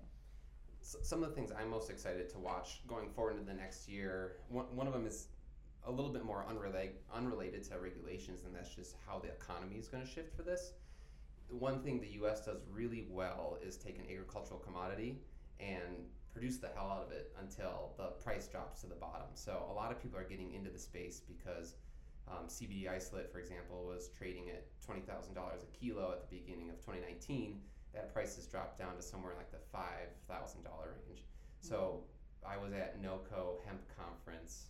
Some 0.85 1.23
of 1.23 1.31
the 1.31 1.35
things 1.35 1.51
I'm 1.51 1.71
most 1.71 1.89
excited 1.89 2.29
to 2.31 2.39
watch 2.39 2.83
going 2.87 3.09
forward 3.09 3.33
into 3.33 3.47
the 3.47 3.55
next 3.55 3.89
year, 3.89 4.37
one, 4.51 4.67
one 4.77 4.87
of 4.87 4.93
them 4.93 5.07
is 5.07 5.29
a 5.87 5.91
little 5.91 6.11
bit 6.11 6.25
more 6.25 6.45
unrelated, 6.49 6.97
unrelated 7.13 7.65
to 7.65 7.79
regulations, 7.79 8.45
and 8.45 8.55
that's 8.55 8.69
just 8.69 8.97
how 9.07 9.19
the 9.19 9.29
economy 9.29 9.77
is 9.77 9.89
going 9.89 10.05
to 10.05 10.09
shift 10.09 10.37
for 10.37 10.43
this. 10.43 10.73
One 11.49 11.83
thing 11.83 12.01
the 12.01 12.13
U.S. 12.21 12.45
does 12.45 12.59
really 12.71 13.07
well 13.11 13.59
is 13.67 13.77
take 13.77 13.99
an 13.99 14.05
agricultural 14.11 14.61
commodity 14.61 15.21
and 15.59 16.05
produce 16.33 16.59
the 16.59 16.69
hell 16.75 16.91
out 16.91 17.07
of 17.07 17.13
it 17.13 17.35
until 17.41 17.93
the 17.97 18.09
price 18.23 18.47
drops 18.47 18.83
to 18.83 18.87
the 18.87 18.95
bottom. 18.95 19.29
So 19.35 19.67
a 19.71 19.73
lot 19.73 19.91
of 19.91 20.03
people 20.03 20.19
are 20.19 20.25
getting 20.25 20.53
into 20.53 20.69
the 20.69 20.79
space 20.79 21.21
because 21.21 21.77
um, 22.29 22.47
CBD 22.49 22.91
isolate, 22.91 23.33
for 23.33 23.39
example, 23.39 23.87
was 23.87 24.11
trading 24.19 24.51
at 24.51 24.65
twenty 24.85 25.03
thousand 25.03 25.35
dollars 25.35 25.63
a 25.63 25.79
kilo 25.79 26.13
at 26.13 26.29
the 26.29 26.37
beginning 26.37 26.71
of 26.71 26.77
2019 26.77 27.61
that 27.95 28.13
price 28.13 28.37
has 28.37 28.47
dropped 28.47 28.79
down 28.79 28.97
to 28.97 29.03
somewhere 29.03 29.33
like 29.37 29.51
the 29.51 29.59
five 29.73 30.09
thousand 30.29 30.63
dollar 30.65 30.95
range. 31.07 31.25
So 31.61 32.05
I 32.47 32.57
was 32.57 32.73
at 32.73 33.01
NOCO 33.01 33.59
Hemp 33.67 33.81
Conference 33.97 34.67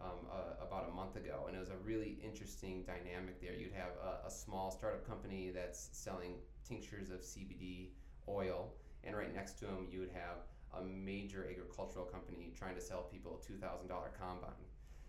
um, 0.00 0.26
uh, 0.30 0.64
about 0.66 0.88
a 0.88 0.92
month 0.92 1.14
ago, 1.16 1.44
and 1.46 1.56
it 1.56 1.60
was 1.60 1.70
a 1.70 1.76
really 1.84 2.18
interesting 2.24 2.82
dynamic 2.84 3.40
there. 3.40 3.54
You'd 3.54 3.72
have 3.74 3.92
a, 4.02 4.26
a 4.26 4.30
small 4.30 4.70
startup 4.70 5.06
company 5.06 5.50
that's 5.54 5.88
selling 5.92 6.34
tinctures 6.66 7.10
of 7.10 7.20
CBD 7.20 7.90
oil, 8.28 8.72
and 9.04 9.16
right 9.16 9.32
next 9.32 9.58
to 9.60 9.66
them 9.66 9.86
you 9.90 10.00
would 10.00 10.10
have 10.10 10.38
a 10.80 10.82
major 10.84 11.46
agricultural 11.48 12.06
company 12.06 12.52
trying 12.58 12.74
to 12.74 12.80
sell 12.80 13.02
people 13.02 13.38
a 13.40 13.46
two 13.46 13.54
thousand 13.58 13.88
dollar 13.88 14.10
combine. 14.18 14.66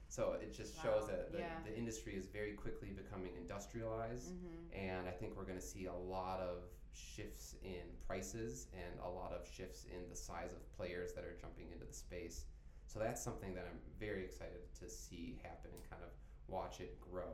So 0.09 0.35
it 0.39 0.53
just 0.55 0.75
shows 0.83 1.07
that 1.07 1.31
the, 1.31 1.39
yeah. 1.39 1.45
the 1.65 1.75
industry 1.75 2.13
is 2.13 2.27
very 2.27 2.51
quickly 2.51 2.89
becoming 2.89 3.31
industrialized, 3.35 4.29
Mm-hmm. 4.33 4.87
and 4.87 5.07
I 5.07 5.11
think 5.11 5.35
we're 5.35 5.45
going 5.45 5.57
to 5.57 5.65
see 5.65 5.85
a 5.85 5.93
lot 5.93 6.39
of 6.39 6.57
shifts 6.93 7.55
in 7.63 7.83
prices 8.07 8.67
and 8.73 8.99
a 9.03 9.09
lot 9.09 9.33
of 9.33 9.47
shifts 9.47 9.85
in 9.85 10.09
the 10.09 10.15
size 10.15 10.53
of 10.53 10.77
players 10.77 11.13
that 11.13 11.23
are 11.23 11.35
jumping 11.39 11.71
into 11.71 11.85
the 11.85 11.93
space. 11.93 12.45
So 12.87 12.99
that's 12.99 13.21
something 13.21 13.53
that 13.55 13.65
I'm 13.69 13.79
very 13.99 14.23
excited 14.23 14.61
to 14.79 14.89
see 14.89 15.39
happen 15.43 15.71
and 15.73 15.89
kind 15.89 16.03
of 16.03 16.09
watch 16.47 16.79
it 16.79 16.99
grow. 17.01 17.33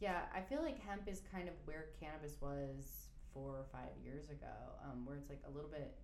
Yeah, 0.00 0.22
I 0.34 0.40
feel 0.40 0.62
like 0.62 0.82
hemp 0.82 1.06
is 1.06 1.22
kind 1.32 1.48
of 1.48 1.54
where 1.64 1.86
cannabis 2.00 2.36
was 2.40 3.08
four 3.32 3.50
or 3.50 3.66
five 3.72 3.94
years 4.02 4.30
ago, 4.30 4.54
um, 4.84 5.06
where 5.06 5.16
it's 5.16 5.28
like 5.28 5.42
a 5.46 5.50
little 5.50 5.70
bit 5.70 5.94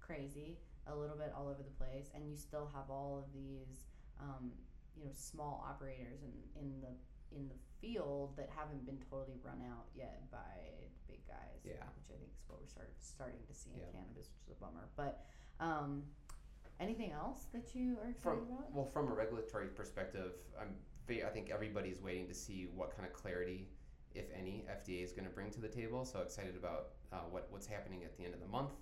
crazy, 0.00 0.58
a 0.86 0.94
little 0.94 1.16
bit 1.16 1.32
all 1.36 1.48
over 1.48 1.62
the 1.62 1.84
place, 1.84 2.10
and 2.14 2.28
you 2.28 2.36
still 2.36 2.70
have 2.74 2.90
all 2.90 3.18
of 3.18 3.32
these, 3.32 3.86
um, 4.20 4.50
you 4.96 5.04
know, 5.04 5.10
small 5.14 5.64
operators 5.68 6.22
in, 6.22 6.60
in 6.60 6.80
the 6.80 6.88
in 7.34 7.48
the 7.48 7.54
field 7.80 8.36
that 8.36 8.48
haven't 8.56 8.84
been 8.86 8.98
totally 9.10 9.38
run 9.42 9.60
out 9.70 9.86
yet 9.94 10.30
by 10.30 10.38
the 10.80 11.12
big 11.12 11.26
guys. 11.26 11.60
Yeah. 11.64 11.72
which 11.72 11.82
I 11.82 12.02
think 12.08 12.22
is 12.26 12.34
what 12.46 12.60
we're 12.60 12.66
start, 12.66 12.90
starting 12.98 13.40
to 13.46 13.54
see 13.54 13.70
in 13.74 13.80
Yeah. 13.80 13.92
cannabis, 13.92 14.30
which 14.32 14.44
is 14.46 14.50
a 14.50 14.54
bummer. 14.60 14.88
But 14.96 15.24
um, 15.60 16.04
anything 16.80 17.12
else 17.12 17.46
that 17.52 17.74
you 17.74 17.98
are 18.02 18.10
excited 18.10 18.22
From 18.22 18.38
about? 18.56 18.72
well, 18.72 18.86
from 18.86 19.08
a 19.08 19.14
regulatory 19.14 19.68
perspective, 19.68 20.32
I'm 20.60 20.74
I 21.10 21.30
think 21.30 21.48
everybody's 21.48 22.02
waiting 22.02 22.28
to 22.28 22.34
see 22.34 22.68
what 22.74 22.94
kind 22.94 23.06
of 23.08 23.14
clarity, 23.14 23.70
if 24.14 24.26
any, 24.38 24.66
FDA 24.70 25.02
is 25.02 25.10
going 25.12 25.24
to 25.24 25.30
bring 25.30 25.50
to 25.52 25.60
the 25.60 25.68
table. 25.68 26.04
So 26.04 26.20
excited 26.20 26.54
about 26.54 26.88
uh, 27.10 27.20
what 27.30 27.48
what's 27.50 27.66
happening 27.66 28.04
at 28.04 28.14
the 28.18 28.24
end 28.26 28.34
of 28.34 28.40
the 28.40 28.46
month. 28.46 28.72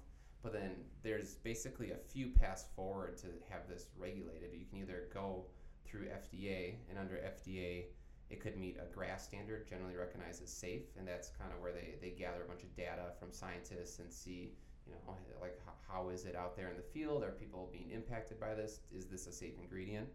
But 0.43 0.53
then 0.53 0.73
there's 1.05 1.37
basically 1.37 1.93
a 1.93 1.97
few 1.97 2.31
paths 2.31 2.65
forward 2.75 3.17
to 3.19 3.29
have 3.49 3.69
this 3.69 3.91
regulated. 3.97 4.51
You 4.53 4.67
can 4.67 4.79
either 4.79 5.05
go 5.15 5.47
through 5.85 6.07
FDA, 6.09 6.79
and 6.91 6.99
under 6.99 7.15
FDA, 7.15 7.85
it 8.31 8.41
could 8.41 8.57
meet 8.57 8.77
a 8.77 8.93
GRAS 8.93 9.23
standard, 9.23 9.69
generally 9.69 9.95
recognized 9.95 10.43
as 10.43 10.51
safe, 10.51 10.83
and 10.99 11.07
that's 11.07 11.31
kind 11.31 11.53
of 11.53 11.61
where 11.61 11.73
they, 11.73 11.95
they 12.01 12.11
gather 12.11 12.43
a 12.43 12.49
bunch 12.49 12.63
of 12.63 12.75
data 12.77 13.13
from 13.21 13.31
scientists 13.31 14.01
and 14.01 14.13
see, 14.13 14.53
you 14.87 14.93
know, 14.93 15.15
like 15.41 15.61
how, 15.65 15.73
how 15.89 16.09
is 16.09 16.25
it 16.25 16.35
out 16.35 16.57
there 16.57 16.69
in 16.69 16.77
the 16.77 16.83
field? 16.83 17.23
Are 17.23 17.31
people 17.31 17.69
being 17.73 17.91
impacted 17.91 18.41
by 18.41 18.55
this? 18.55 18.81
Is 18.93 19.07
this 19.07 19.27
a 19.27 19.33
safe 19.33 19.55
ingredient? 19.61 20.09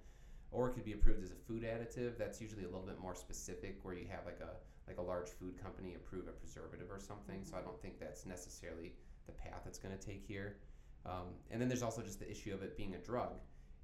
Or 0.51 0.67
it 0.67 0.73
could 0.73 0.83
be 0.83 0.91
approved 0.91 1.23
as 1.23 1.31
a 1.31 1.35
food 1.35 1.63
additive. 1.63 2.17
That's 2.17 2.41
usually 2.41 2.63
a 2.63 2.67
little 2.67 2.85
bit 2.85 2.99
more 2.99 3.15
specific, 3.15 3.79
where 3.83 3.93
you 3.93 4.07
have 4.09 4.25
like 4.25 4.39
a 4.41 4.59
like 4.87 4.97
a 4.97 5.01
large 5.01 5.29
food 5.29 5.61
company 5.61 5.95
approve 5.95 6.27
a 6.27 6.31
preservative 6.31 6.87
or 6.91 6.99
something. 6.99 7.45
So 7.45 7.55
I 7.55 7.61
don't 7.61 7.81
think 7.81 7.99
that's 7.99 8.25
necessarily 8.25 8.91
the 9.25 9.31
path 9.31 9.61
it's 9.65 9.77
going 9.77 9.97
to 9.97 10.05
take 10.05 10.25
here. 10.27 10.57
Um, 11.05 11.33
and 11.49 11.61
then 11.61 11.69
there's 11.69 11.83
also 11.83 12.01
just 12.01 12.19
the 12.19 12.29
issue 12.29 12.53
of 12.53 12.61
it 12.61 12.75
being 12.75 12.95
a 12.95 12.97
drug 12.97 13.39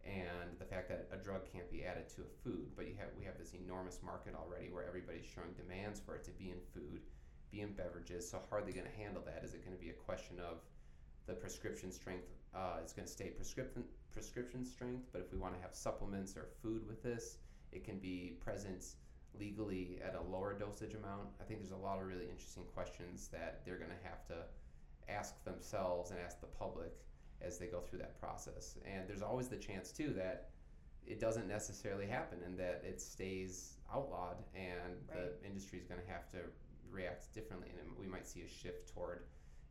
and 0.08 0.58
the 0.58 0.66
fact 0.66 0.88
that 0.88 1.08
a 1.12 1.18
drug 1.18 1.42
can't 1.52 1.70
be 1.70 1.84
added 1.84 2.08
to 2.16 2.22
a 2.22 2.32
food. 2.44 2.72
But 2.76 2.86
have 2.98 3.10
we 3.20 3.26
have 3.26 3.38
this 3.38 3.54
enormous 3.54 4.00
market 4.02 4.34
already 4.34 4.70
where 4.70 4.88
everybody's 4.88 5.26
showing 5.26 5.52
demands 5.54 6.00
for 6.00 6.16
it 6.16 6.24
to 6.26 6.32
be 6.32 6.50
in 6.50 6.60
food, 6.74 7.02
be 7.52 7.62
in 7.62 7.74
beverages. 7.74 8.30
So 8.30 8.40
how 8.50 8.58
are 8.58 8.62
they 8.62 8.72
going 8.72 8.88
to 8.88 8.98
handle 8.98 9.22
that? 9.26 9.44
Is 9.44 9.54
it 9.54 9.66
going 9.66 9.76
to 9.76 9.84
be 9.84 9.90
a 9.90 10.00
question 10.08 10.40
of 10.40 10.64
the 11.28 11.34
prescription 11.34 11.92
strength? 11.92 12.28
Uh, 12.56 12.78
it's 12.82 12.94
going 12.94 13.06
to 13.06 13.12
stay 13.12 13.28
prescription 13.28 13.84
prescription 14.14 14.66
strength, 14.66 15.06
but 15.12 15.22
if 15.22 15.32
we 15.32 15.38
want 15.38 15.54
to 15.54 15.62
have 15.62 15.76
supplements 15.76 16.36
or 16.36 16.48
food 16.64 16.88
with 16.88 17.04
this, 17.04 17.38
it 17.72 17.84
can 17.84 18.00
be 18.00 18.38
present 18.44 18.84
legally 19.38 20.00
at 20.04 20.16
a 20.16 20.22
lower 20.32 20.58
dosage 20.58 20.96
amount. 20.96 21.28
I 21.40 21.44
think 21.44 21.60
there's 21.60 21.72
a 21.72 21.76
lot 21.76 22.00
of 22.00 22.08
really 22.08 22.28
interesting 22.30 22.64
questions 22.74 23.28
that 23.28 23.62
they're 23.64 23.78
going 23.78 23.92
to 23.92 24.08
have 24.10 24.26
to 24.28 24.48
ask 25.08 25.44
themselves 25.44 26.12
and 26.12 26.20
ask 26.20 26.40
the 26.42 26.48
public 26.48 26.94
as 27.42 27.58
they 27.58 27.68
go 27.68 27.82
through 27.82 28.00
that 28.00 28.20
process. 28.20 28.78
And 28.86 29.08
there's 29.08 29.22
always 29.22 29.48
the 29.48 29.58
chance 29.58 29.92
too 29.92 30.14
that 30.18 30.50
it 31.06 31.20
doesn't 31.20 31.48
necessarily 31.48 32.06
happen 32.08 32.40
and 32.46 32.58
that 32.60 32.84
it 32.86 33.02
stays 33.02 33.78
outlawed 33.94 34.38
and 34.56 34.98
Right. 35.08 35.40
the 35.42 35.48
industry 35.48 35.80
is 35.80 35.86
going 35.86 36.02
to 36.02 36.08
have 36.12 36.30
to 36.32 36.40
react 36.90 37.34
differently 37.34 37.70
and 37.80 37.98
we 37.98 38.08
might 38.08 38.28
see 38.28 38.42
a 38.42 38.48
shift 38.48 38.94
toward 38.94 39.24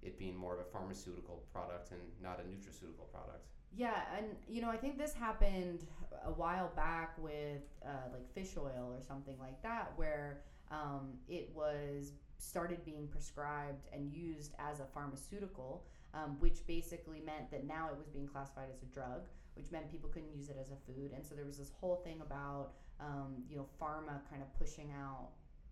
it 0.02 0.18
being 0.18 0.37
more 0.37 0.55
of 0.55 0.61
a 0.61 0.64
pharmaceutical 0.64 1.44
product 1.52 1.90
and 1.90 2.00
not 2.22 2.40
a 2.40 2.42
nutraceutical 2.42 3.11
product. 3.11 3.46
Yeah, 3.74 4.05
and 4.16 4.26
you 4.48 4.62
know, 4.62 4.70
I 4.70 4.76
think 4.76 4.96
this 4.96 5.12
happened 5.12 5.87
a 6.24 6.31
while 6.31 6.70
back 6.76 7.16
with 7.18 7.62
uh, 7.85 8.09
like 8.12 8.33
fish 8.33 8.57
oil 8.57 8.94
or 8.96 9.02
something 9.02 9.37
like 9.38 9.61
that, 9.62 9.92
where 9.96 10.40
um, 10.70 11.14
it 11.29 11.50
was 11.55 12.12
started 12.38 12.85
being 12.85 13.09
prescribed 13.09 13.87
and 13.92 14.11
used 14.12 14.55
as 14.59 14.81
a 14.81 14.87
pharmaceutical, 14.87 15.85
um, 16.16 16.37
which 16.40 16.66
basically 16.66 17.20
meant 17.20 17.50
that 17.50 17.66
now 17.66 17.88
it 17.92 17.98
was 17.98 18.09
being 18.09 18.26
classified 18.26 18.68
as 18.72 18.83
a 18.83 18.87
drug, 18.87 19.29
which 19.55 19.70
meant 19.70 19.90
people 19.90 20.09
couldn't 20.09 20.35
use 20.35 20.48
it 20.48 20.57
as 20.61 20.70
a 20.70 20.76
food. 20.87 21.12
And 21.14 21.24
so 21.24 21.35
there 21.35 21.44
was 21.44 21.59
this 21.59 21.70
whole 21.81 21.96
thing 21.96 22.20
about 22.20 22.72
um, 22.98 23.44
you 23.50 23.57
know 23.57 23.66
pharma 23.81 24.20
kind 24.31 24.42
of 24.42 24.59
pushing 24.59 24.90
out 24.92 25.29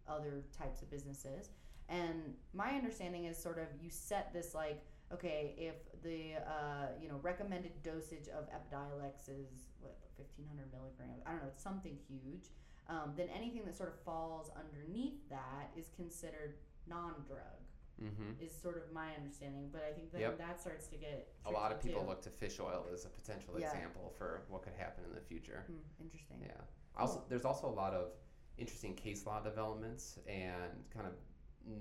other 0.09 0.45
types 0.57 0.83
of 0.83 0.91
businesses. 0.91 1.51
And 1.89 2.35
my 2.53 2.71
understanding 2.71 3.25
is 3.25 3.37
sort 3.37 3.59
of 3.59 3.67
you 3.83 3.91
set 3.91 4.33
this 4.33 4.55
like 4.55 4.85
okay, 5.13 5.55
if 5.57 6.03
the 6.03 6.41
uh, 6.47 6.87
you 7.01 7.09
know 7.09 7.19
recommended 7.23 7.73
dosage 7.83 8.29
of 8.29 8.49
Epidiolex 8.51 9.29
is 9.29 9.71
what 9.81 9.97
fifteen 10.17 10.47
hundred 10.49 10.73
milligrams, 10.73 11.23
I 11.27 11.31
don't 11.31 11.41
know, 11.41 11.49
it's 11.49 11.63
something 11.63 11.97
huge. 12.09 12.51
Um, 12.89 13.13
then 13.17 13.29
anything 13.35 13.65
that 13.65 13.75
sort 13.75 13.89
of 13.89 13.99
falls 14.05 14.51
underneath 14.57 15.27
that 15.31 15.71
is 15.75 15.89
considered 15.97 16.57
non-drug. 16.87 17.65
Mm-hmm. 18.03 18.43
Is 18.45 18.53
sort 18.53 18.77
of 18.77 18.93
my 18.93 19.15
understanding, 19.15 19.69
but 19.73 19.83
I 19.89 19.93
think 19.93 20.11
that 20.13 20.21
Yep. 20.21 20.39
that 20.39 20.61
starts 20.61 20.89
to 20.89 20.97
get 20.97 21.33
A 21.47 21.51
lot 21.51 21.71
of 21.73 21.81
people 21.81 22.03
too. 22.03 22.09
look 22.09 22.23
to 22.23 22.31
fish 22.31 22.59
oil 22.59 22.87
as 22.93 23.05
a 23.05 23.09
potential 23.09 23.59
Yeah. 23.59 23.67
example 23.73 24.11
for 24.19 24.43
what 24.49 24.63
could 24.63 24.73
happen 24.75 25.05
in 25.05 25.15
the 25.15 25.21
future. 25.21 25.63
Hmm, 25.69 25.79
interesting. 26.01 26.43
Yeah. 26.43 26.61
Also, 26.97 27.25
there's 27.29 27.45
also 27.45 27.69
a 27.69 27.77
lot 27.85 27.95
of 27.95 28.13
interesting 28.59 28.95
case 28.95 29.27
law 29.27 29.41
developments 29.41 30.19
and 30.27 30.89
kind 30.91 31.07
of 31.07 31.15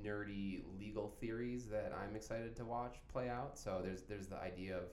nerdy 0.04 0.64
legal 0.80 1.10
theories 1.10 1.68
that 1.68 1.92
I'm 1.94 2.16
excited 2.16 2.56
to 2.58 2.66
watch 2.66 2.98
play 3.08 3.30
out. 3.30 3.58
So 3.58 3.82
there's 3.84 4.04
there's 4.04 4.28
the 4.28 4.38
idea 4.38 4.78
of 4.78 4.92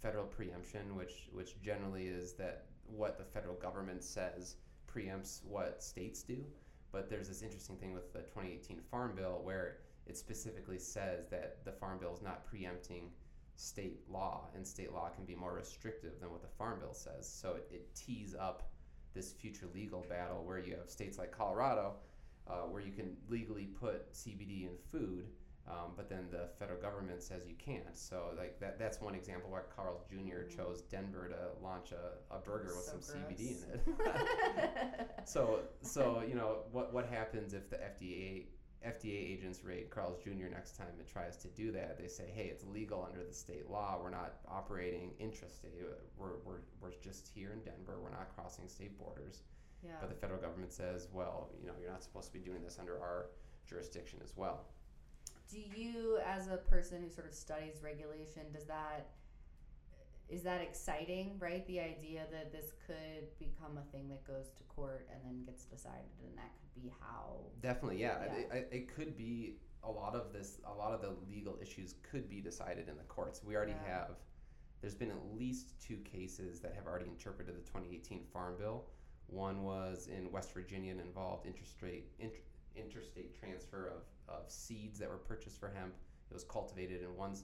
federal 0.00 0.26
preemption, 0.26 0.96
which 0.96 1.28
which 1.32 1.60
generally 1.60 2.06
is 2.08 2.32
that 2.34 2.66
what 2.86 3.18
the 3.18 3.24
federal 3.24 3.54
government 3.56 4.02
says 4.02 4.56
preempts 4.92 5.44
what 5.44 5.82
states 5.82 6.22
do. 6.22 6.44
But 6.90 7.08
there's 7.08 7.28
this 7.28 7.40
interesting 7.42 7.76
thing 7.78 7.92
with 7.94 8.12
the 8.12 8.20
2018 8.22 8.80
Farm 8.80 9.14
Bill 9.14 9.40
where 9.42 9.78
it 10.06 10.16
specifically 10.16 10.78
says 10.78 11.26
that 11.30 11.64
the 11.64 11.72
Farm 11.72 11.98
Bill 11.98 12.14
is 12.14 12.22
not 12.22 12.44
preempting 12.46 13.10
state 13.56 14.00
law, 14.08 14.48
and 14.54 14.66
state 14.66 14.92
law 14.92 15.08
can 15.10 15.24
be 15.24 15.34
more 15.34 15.54
restrictive 15.54 16.20
than 16.20 16.30
what 16.30 16.42
the 16.42 16.48
Farm 16.58 16.80
Bill 16.80 16.94
says. 16.94 17.28
So 17.28 17.54
it, 17.56 17.68
it 17.70 17.94
tees 17.94 18.34
up 18.38 18.70
this 19.14 19.32
future 19.32 19.66
legal 19.74 20.04
battle 20.08 20.42
where 20.44 20.58
you 20.58 20.74
have 20.76 20.88
states 20.90 21.18
like 21.18 21.30
Colorado, 21.30 21.94
uh, 22.48 22.62
where 22.62 22.82
you 22.82 22.92
can 22.92 23.16
legally 23.28 23.66
put 23.66 24.12
CBD 24.12 24.64
in 24.64 24.76
food, 24.90 25.26
um, 25.68 25.92
but 25.96 26.08
then 26.08 26.26
the 26.30 26.48
federal 26.58 26.80
government 26.80 27.22
says 27.22 27.46
you 27.46 27.54
can't. 27.54 27.96
So 27.96 28.30
like 28.36 28.58
that 28.58 28.78
that's 28.78 29.00
one 29.00 29.14
example 29.14 29.50
why 29.50 29.60
Carl's 29.74 30.02
Jr. 30.10 30.16
Mhm. 30.16 30.56
chose 30.56 30.82
Denver 30.82 31.28
to 31.28 31.62
launch 31.62 31.92
a, 31.92 32.34
a 32.34 32.38
burger 32.40 32.74
with 32.74 32.84
So 32.84 32.98
some 32.98 33.16
CBD 33.16 33.62
in 33.62 33.70
it. 33.74 35.10
so 35.24 35.60
so 35.82 36.22
you 36.26 36.34
know 36.34 36.64
what 36.72 36.92
what 36.92 37.06
happens 37.06 37.54
if 37.54 37.70
the 37.70 37.76
FDA 37.76 38.46
FDA 38.86 39.32
agents 39.32 39.62
raid 39.64 39.90
Carl's 39.90 40.18
Jr. 40.22 40.48
next 40.50 40.76
time 40.76 40.88
it 40.98 41.08
tries 41.10 41.36
to 41.38 41.48
do 41.48 41.72
that? 41.72 41.98
They 41.98 42.08
say, 42.08 42.24
hey, 42.34 42.44
it's 42.50 42.64
legal 42.66 43.06
under 43.08 43.24
the 43.24 43.32
state 43.34 43.70
law. 43.70 43.98
We're 44.02 44.10
not 44.10 44.34
operating 44.48 45.12
intrastate. 45.20 45.72
We're, 46.16 46.36
we're, 46.44 46.60
we're 46.80 46.92
just 47.02 47.28
here 47.34 47.52
in 47.52 47.60
Denver. 47.60 47.98
We're 48.02 48.10
not 48.10 48.34
crossing 48.34 48.68
state 48.68 48.98
borders. 48.98 49.42
yeah. 49.84 49.92
But 50.00 50.08
the 50.10 50.16
federal 50.16 50.40
government 50.40 50.72
says, 50.72 51.08
well, 51.12 51.50
you 51.60 51.66
know, 51.66 51.74
you're 51.80 51.90
not 51.90 52.02
supposed 52.02 52.26
to 52.28 52.32
be 52.32 52.40
doing 52.40 52.62
this 52.62 52.78
under 52.80 53.00
our 53.00 53.26
jurisdiction 53.68 54.18
as 54.24 54.32
well. 54.36 54.64
Do 55.48 55.58
you, 55.76 56.18
as 56.26 56.48
a 56.48 56.56
person 56.56 57.02
who 57.02 57.10
sort 57.10 57.26
of 57.26 57.34
studies 57.34 57.82
regulation, 57.82 58.42
does 58.52 58.64
that 58.64 59.08
is 60.32 60.42
that 60.42 60.60
exciting? 60.62 61.36
Right, 61.38 61.66
the 61.66 61.78
idea 61.80 62.22
that 62.32 62.50
this 62.52 62.72
could 62.86 63.28
become 63.38 63.78
a 63.78 63.92
thing 63.92 64.08
that 64.08 64.24
goes 64.26 64.48
to 64.56 64.62
court 64.64 65.06
and 65.12 65.20
then 65.24 65.44
gets 65.44 65.64
decided, 65.64 66.10
and 66.26 66.36
that 66.38 66.50
could 66.58 66.82
be 66.82 66.90
how. 67.00 67.36
Definitely, 67.60 68.00
yeah. 68.00 68.18
Yeah. 68.24 68.32
It, 68.32 68.48
it, 68.52 68.68
it 68.72 68.94
could 68.96 69.16
be 69.16 69.56
a 69.84 69.90
lot 69.90 70.14
of 70.14 70.32
this. 70.32 70.58
A 70.66 70.72
lot 70.72 70.92
of 70.92 71.02
the 71.02 71.12
legal 71.30 71.58
issues 71.60 71.94
could 72.10 72.28
be 72.30 72.40
decided 72.40 72.88
in 72.88 72.96
the 72.96 73.04
courts. 73.04 73.42
We 73.44 73.54
already 73.56 73.72
Yeah. 73.84 73.98
have. 73.98 74.10
There's 74.80 74.94
been 74.94 75.10
at 75.10 75.34
least 75.38 75.80
two 75.80 75.98
cases 75.98 76.58
that 76.60 76.74
have 76.74 76.86
already 76.86 77.06
interpreted 77.08 77.54
the 77.54 77.60
2018 77.60 78.24
Farm 78.32 78.56
Bill. 78.58 78.86
One 79.28 79.62
was 79.62 80.08
in 80.08 80.32
West 80.32 80.52
Virginia 80.52 80.90
and 80.90 81.00
involved 81.00 81.46
interstate 81.46 82.10
int, 82.18 82.32
interstate 82.74 83.38
transfer 83.38 83.92
of, 83.94 84.34
of 84.34 84.50
seeds 84.50 84.98
that 84.98 85.08
were 85.08 85.18
purchased 85.18 85.60
for 85.60 85.68
hemp. 85.68 85.94
It 86.30 86.34
was 86.34 86.44
cultivated 86.44 87.02
in 87.02 87.14
one, 87.16 87.36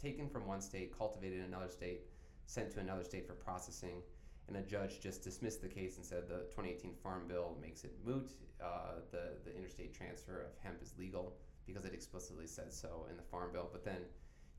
taken 0.00 0.28
from 0.28 0.46
one 0.46 0.60
state, 0.60 0.96
cultivated 0.96 1.38
in 1.38 1.44
another 1.44 1.68
state, 1.68 2.02
sent 2.46 2.70
to 2.72 2.80
another 2.80 3.04
state 3.04 3.26
for 3.26 3.34
processing 3.34 4.02
and 4.48 4.56
a 4.56 4.62
judge 4.62 5.00
just 5.00 5.22
dismissed 5.22 5.60
the 5.60 5.68
case 5.68 5.96
and 5.96 6.04
said 6.04 6.28
the 6.28 6.44
2018 6.54 6.94
Farm 7.02 7.26
Bill 7.26 7.56
makes 7.60 7.84
it 7.84 7.92
moot. 8.04 8.30
Uh, 8.62 9.00
the 9.10 9.32
the 9.44 9.54
interstate 9.54 9.94
transfer 9.94 10.40
of 10.40 10.52
hemp 10.62 10.80
is 10.82 10.94
legal. 10.98 11.36
because 11.66 11.84
it 11.84 11.92
explicitly 11.92 12.46
said 12.46 12.72
so 12.72 13.06
in 13.10 13.16
the 13.16 13.22
Farm 13.24 13.50
Bill. 13.52 13.68
But 13.72 13.84
then 13.84 14.02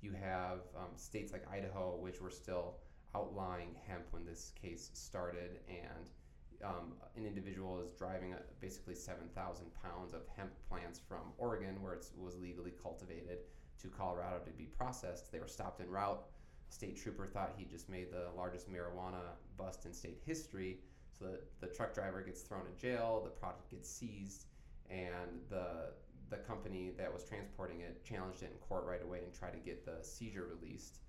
you 0.01 0.11
have 0.11 0.59
um, 0.75 0.91
states 0.97 1.31
like 1.31 1.45
Idaho, 1.49 1.97
which 2.01 2.19
were 2.19 2.29
still 2.29 2.75
outlawing 3.15 3.75
hemp 3.87 4.05
when 4.11 4.25
this 4.25 4.51
case 4.61 4.89
started, 4.93 5.59
and 5.69 6.11
um, 6.65 6.93
an 7.15 7.25
individual 7.25 7.79
is 7.79 7.91
driving 7.91 8.33
a, 8.33 8.39
basically 8.59 8.93
7,000 8.93 9.67
pounds 9.81 10.13
of 10.13 10.21
hemp 10.35 10.51
plants 10.67 10.99
from 11.07 11.31
Oregon, 11.37 11.81
where 11.81 11.93
it 11.93 12.05
was 12.17 12.37
legally 12.37 12.73
cultivated, 12.83 13.39
to 13.81 13.87
Colorado 13.87 14.39
to 14.45 14.51
be 14.51 14.65
processed. 14.65 15.31
They 15.31 15.39
were 15.39 15.47
stopped 15.47 15.81
en 15.81 15.89
route. 15.89 16.23
State 16.69 17.01
trooper 17.01 17.25
thought 17.27 17.53
he 17.57 17.65
just 17.65 17.89
made 17.89 18.11
the 18.11 18.29
largest 18.35 18.69
marijuana 18.71 19.21
bust 19.57 19.85
in 19.85 19.93
state 19.93 20.21
history. 20.25 20.79
So 21.17 21.25
the, 21.25 21.39
the 21.65 21.73
truck 21.73 21.93
driver 21.93 22.21
gets 22.21 22.41
thrown 22.41 22.63
in 22.71 22.77
jail, 22.77 23.21
the 23.23 23.29
product 23.29 23.69
gets 23.71 23.89
seized, 23.89 24.45
and 24.89 25.41
the 25.49 25.93
the 26.29 26.37
company 26.37 26.91
that 26.97 27.11
was 27.11 27.23
transporting 27.23 27.79
it 27.79 28.03
challenged 28.03 28.43
it 28.43 28.51
in 28.51 28.57
court 28.57 28.85
right 28.85 29.01
away 29.01 29.19
and 29.23 29.33
tried 29.33 29.51
to 29.51 29.59
get 29.59 29.85
the 29.85 30.03
seizure 30.03 30.45
released. 30.59 30.99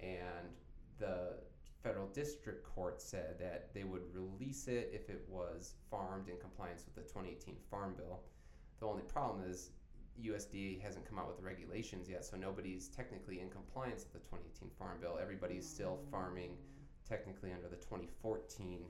And 0.00 0.52
the 0.98 1.38
federal 1.82 2.08
district 2.08 2.64
court 2.74 3.00
said 3.00 3.36
that 3.38 3.72
they 3.72 3.84
would 3.84 4.02
release 4.12 4.68
it 4.68 4.90
if 4.92 5.08
it 5.08 5.24
was 5.28 5.74
farmed 5.90 6.28
in 6.28 6.36
compliance 6.38 6.84
with 6.84 6.94
the 6.94 7.10
2018 7.10 7.56
Farm 7.70 7.94
Bill. 7.96 8.20
The 8.80 8.86
only 8.86 9.04
problem 9.04 9.48
is 9.48 9.70
USDA 10.22 10.80
hasn't 10.80 11.08
come 11.08 11.18
out 11.18 11.28
with 11.28 11.36
the 11.36 11.42
regulations 11.44 12.08
yet, 12.08 12.24
so 12.24 12.36
nobody's 12.36 12.88
technically 12.88 13.40
in 13.40 13.50
compliance 13.50 14.04
with 14.04 14.12
the 14.12 14.28
2018 14.28 14.70
Farm 14.78 14.98
Bill. 15.00 15.18
Everybody's 15.20 15.68
still 15.68 15.98
farming 16.10 16.56
technically 17.08 17.52
under 17.52 17.68
the 17.68 17.76
2014 17.76 18.84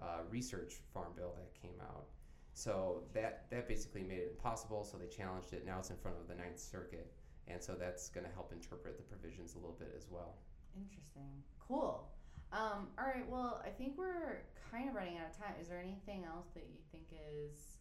uh, 0.00 0.04
research 0.30 0.74
Farm 0.92 1.12
Bill 1.16 1.34
that 1.36 1.54
came 1.60 1.80
out. 1.80 2.06
So 2.52 3.02
that 3.14 3.46
that 3.50 3.66
basically 3.66 4.02
made 4.02 4.18
it 4.18 4.30
impossible. 4.30 4.84
So 4.84 4.96
they 4.96 5.06
challenged 5.06 5.52
it. 5.52 5.66
Now 5.66 5.78
it's 5.78 5.90
in 5.90 5.96
front 5.96 6.16
of 6.20 6.28
the 6.28 6.34
Ninth 6.34 6.60
Circuit, 6.60 7.12
and 7.48 7.62
so 7.62 7.74
that's 7.74 8.08
going 8.08 8.26
to 8.26 8.32
help 8.32 8.52
interpret 8.52 8.96
the 8.96 9.02
provisions 9.02 9.54
a 9.54 9.58
little 9.58 9.76
bit 9.78 9.92
as 9.96 10.06
well. 10.08 10.36
Interesting. 10.76 11.42
Cool. 11.58 12.08
Um, 12.52 12.88
all 12.98 13.06
right. 13.06 13.28
Well, 13.28 13.60
I 13.66 13.70
think 13.70 13.94
we're 13.98 14.42
kind 14.70 14.88
of 14.88 14.94
running 14.94 15.18
out 15.18 15.30
of 15.30 15.36
time. 15.36 15.54
Is 15.60 15.68
there 15.68 15.80
anything 15.80 16.24
else 16.24 16.46
that 16.54 16.64
you 16.70 16.78
think 16.92 17.06
is 17.10 17.73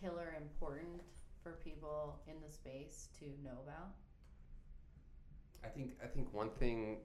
killer 0.00 0.34
important 0.40 1.02
for 1.42 1.52
people 1.64 2.18
in 2.26 2.34
the 2.46 2.52
space 2.52 3.08
to 3.18 3.24
know 3.44 3.58
about? 3.62 3.90
I 5.64 5.68
think 5.68 5.92
I 6.02 6.06
think 6.06 6.32
one 6.32 6.50
thing 6.50 6.98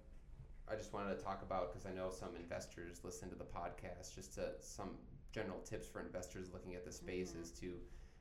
I 0.68 0.76
just 0.76 0.94
wanted 0.94 1.18
to 1.18 1.24
talk 1.24 1.42
about 1.42 1.72
because 1.72 1.86
I 1.86 1.92
know 1.94 2.10
some 2.10 2.36
investors 2.36 3.02
listen 3.04 3.30
to 3.30 3.36
the 3.36 3.44
podcast. 3.46 4.14
Just 4.16 4.34
to 4.36 4.52
some 4.60 4.98
general 5.32 5.60
tips 5.60 5.88
for 5.88 6.02
investors 6.02 6.50
looking 6.54 6.76
at 6.76 6.86
the 6.86 6.92
space 6.92 7.34
Mhm. 7.34 7.42
is 7.42 7.52
to 7.60 7.80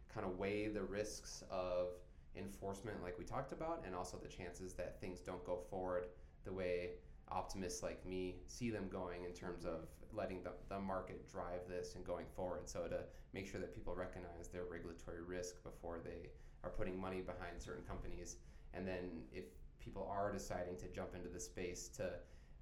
kind 0.09 0.27
of 0.27 0.39
weigh 0.39 0.69
the 0.69 0.83
risks 0.83 1.43
of 1.51 1.95
enforcement, 2.37 3.03
like 3.03 3.19
we 3.19 3.25
talked 3.25 3.53
about, 3.53 3.85
and 3.85 3.95
also 3.95 4.17
the 4.19 4.29
chances 4.29 4.75
that 4.75 5.01
things 5.01 5.21
don't 5.21 5.45
go 5.45 5.59
forward 5.59 6.09
the 6.45 6.53
way 6.53 6.99
optimists 7.31 7.83
like 7.83 8.05
me 8.07 8.37
see 8.47 8.71
them 8.71 8.89
going 8.91 9.25
in 9.25 9.33
terms 9.33 9.65
of 9.65 9.87
letting 10.13 10.43
the, 10.43 10.53
the 10.69 10.79
market 10.79 11.31
drive 11.31 11.61
this 11.69 11.95
and 11.95 12.05
going 12.05 12.27
forward. 12.35 12.69
So 12.69 12.87
to 12.89 13.01
make 13.33 13.47
sure 13.47 13.61
that 13.61 13.75
people 13.75 13.95
recognize 13.95 14.49
their 14.49 14.65
regulatory 14.65 15.23
risk 15.23 15.63
before 15.63 16.01
they 16.05 16.31
are 16.65 16.71
putting 16.71 17.01
money 17.01 17.21
behind 17.21 17.61
certain 17.61 17.85
companies, 17.85 18.37
and 18.75 18.87
then 18.87 19.23
if 19.33 19.45
people 19.79 20.09
are 20.11 20.33
deciding 20.33 20.77
to 20.79 20.89
jump 20.89 21.15
into 21.15 21.29
the 21.29 21.41
space 21.41 21.89
to 21.89 22.11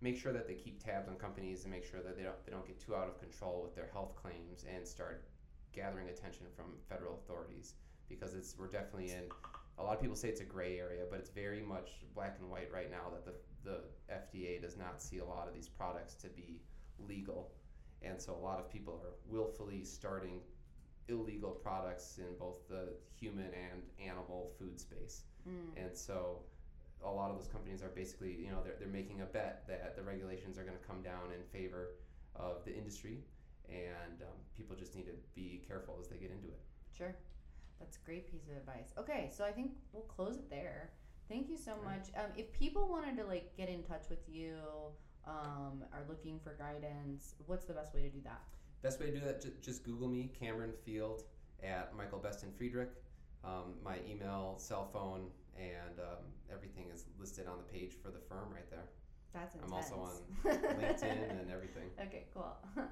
make 0.00 0.16
sure 0.16 0.32
that 0.32 0.46
they 0.46 0.54
keep 0.54 0.82
tabs 0.82 1.08
on 1.08 1.16
companies 1.16 1.64
and 1.64 1.72
make 1.72 1.84
sure 1.84 2.00
that 2.00 2.16
they 2.16 2.22
don't 2.22 2.44
they 2.44 2.52
don't 2.52 2.66
get 2.66 2.78
too 2.78 2.94
out 2.94 3.08
of 3.08 3.18
control 3.18 3.62
with 3.62 3.74
their 3.74 3.88
health 3.92 4.14
claims 4.14 4.64
and 4.72 4.86
start 4.86 5.24
gathering 5.72 6.08
attention 6.08 6.46
from 6.54 6.66
federal 6.88 7.14
authorities 7.14 7.74
because 8.08 8.34
it's 8.34 8.54
we're 8.58 8.68
definitely 8.68 9.10
in 9.10 9.24
a 9.78 9.82
lot 9.82 9.94
of 9.94 10.00
people 10.00 10.16
say 10.16 10.28
it's 10.28 10.40
a 10.40 10.44
gray 10.44 10.78
area 10.78 11.02
but 11.10 11.18
it's 11.18 11.30
very 11.30 11.62
much 11.62 11.90
black 12.14 12.36
and 12.40 12.48
white 12.48 12.70
right 12.72 12.90
now 12.90 13.10
that 13.12 13.24
the 13.24 13.34
the 13.64 13.80
FDA 14.12 14.60
does 14.60 14.76
not 14.76 15.02
see 15.02 15.18
a 15.18 15.24
lot 15.24 15.48
of 15.48 15.54
these 15.54 15.68
products 15.68 16.14
to 16.14 16.28
be 16.28 16.60
legal 16.98 17.52
and 18.02 18.20
so 18.20 18.34
a 18.34 18.42
lot 18.44 18.58
of 18.58 18.70
people 18.70 18.94
are 19.04 19.14
willfully 19.26 19.84
starting 19.84 20.40
illegal 21.08 21.50
products 21.50 22.18
in 22.18 22.36
both 22.38 22.68
the 22.68 22.90
human 23.18 23.46
and 23.46 23.82
animal 24.04 24.52
food 24.58 24.78
space 24.80 25.22
Mm. 25.48 25.82
and 25.86 25.96
so 25.96 26.40
a 27.04 27.08
lot 27.10 27.30
of 27.30 27.38
those 27.38 27.46
companies 27.46 27.80
are 27.80 27.88
basically, 27.90 28.34
you 28.34 28.50
know, 28.50 28.60
they're, 28.64 28.74
they're 28.78 28.88
making 28.88 29.20
a 29.20 29.24
bet 29.24 29.62
that 29.68 29.94
the 29.96 30.02
regulations 30.02 30.58
are 30.58 30.64
going 30.64 30.76
to 30.76 30.84
come 30.84 31.00
down 31.00 31.30
in 31.32 31.42
favor 31.44 31.90
of 32.34 32.64
the 32.64 32.74
industry, 32.76 33.20
and 33.68 34.20
um, 34.22 34.36
people 34.56 34.74
just 34.74 34.96
need 34.96 35.06
to 35.06 35.14
be 35.36 35.62
careful 35.66 35.96
as 36.00 36.08
they 36.08 36.16
get 36.16 36.30
into 36.32 36.48
it. 36.48 36.60
Sure. 36.96 37.14
That's 37.78 37.96
a 37.98 38.00
great 38.04 38.30
piece 38.30 38.48
of 38.50 38.56
advice. 38.56 38.92
Okay, 38.98 39.30
so 39.32 39.44
I 39.44 39.52
think 39.52 39.70
we'll 39.92 40.02
close 40.02 40.36
it 40.38 40.50
there. 40.50 40.90
Thank 41.28 41.50
you 41.50 41.56
so 41.56 41.72
much. 41.84 42.08
Um, 42.16 42.30
if 42.36 42.52
people 42.52 42.88
wanted 42.88 43.16
to 43.18 43.24
like 43.24 43.54
get 43.56 43.68
in 43.68 43.82
touch 43.82 44.04
with 44.08 44.26
you, 44.26 44.54
um, 45.26 45.84
are 45.92 46.04
looking 46.08 46.40
for 46.40 46.54
guidance, 46.54 47.34
what's 47.46 47.66
the 47.66 47.74
best 47.74 47.94
way 47.94 48.02
to 48.02 48.08
do 48.08 48.20
that? 48.24 48.40
Best 48.82 49.00
way 49.00 49.06
to 49.06 49.12
do 49.12 49.24
that, 49.24 49.42
just, 49.42 49.60
just 49.60 49.84
Google 49.84 50.08
me, 50.08 50.30
Cameron 50.38 50.72
Field 50.84 51.24
at 51.62 51.94
Michael 51.96 52.18
Best 52.18 52.44
and 52.44 52.54
Friedrich. 52.54 52.90
Um, 53.44 53.74
my 53.84 53.96
email, 54.08 54.54
cell 54.58 54.88
phone, 54.92 55.26
and 55.56 55.98
um, 56.00 56.24
everything 56.52 56.86
is 56.92 57.04
listed 57.18 57.46
on 57.46 57.58
the 57.58 57.64
page 57.64 57.92
for 58.02 58.10
the 58.10 58.18
firm 58.18 58.50
right 58.52 58.68
there. 58.70 58.88
That's 59.34 59.54
intense. 59.54 59.70
I'm 59.70 59.76
also 59.76 59.96
on 59.96 60.54
LinkedIn 60.80 61.30
and 61.40 61.50
everything. 61.50 61.90
Okay, 62.00 62.24
cool. 62.32 62.56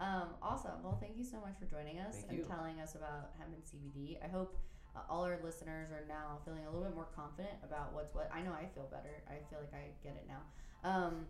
um, 0.00 0.28
awesome. 0.42 0.82
Well, 0.82 0.98
thank 1.00 1.16
you 1.16 1.24
so 1.24 1.40
much 1.40 1.54
for 1.58 1.66
joining 1.66 2.00
us 2.00 2.16
Thank 2.16 2.30
and 2.30 2.38
you. 2.38 2.44
telling 2.44 2.80
us 2.80 2.94
about 2.94 3.30
hemp 3.38 3.52
and 3.54 3.62
CBD. 3.62 4.18
I 4.24 4.28
hope 4.28 4.58
uh, 4.96 5.00
all 5.10 5.24
our 5.24 5.38
listeners 5.42 5.90
are 5.90 6.04
now 6.08 6.38
feeling 6.44 6.62
a 6.66 6.70
little 6.70 6.86
bit 6.86 6.94
more 6.94 7.08
confident 7.14 7.54
about 7.62 7.92
what's 7.92 8.14
what. 8.14 8.30
I 8.32 8.42
know 8.42 8.52
I 8.52 8.66
feel 8.74 8.88
better. 8.90 9.22
I 9.28 9.42
feel 9.50 9.58
like 9.60 9.74
I 9.74 9.90
get 10.02 10.16
it 10.16 10.26
now. 10.28 10.42
Um, 10.84 11.26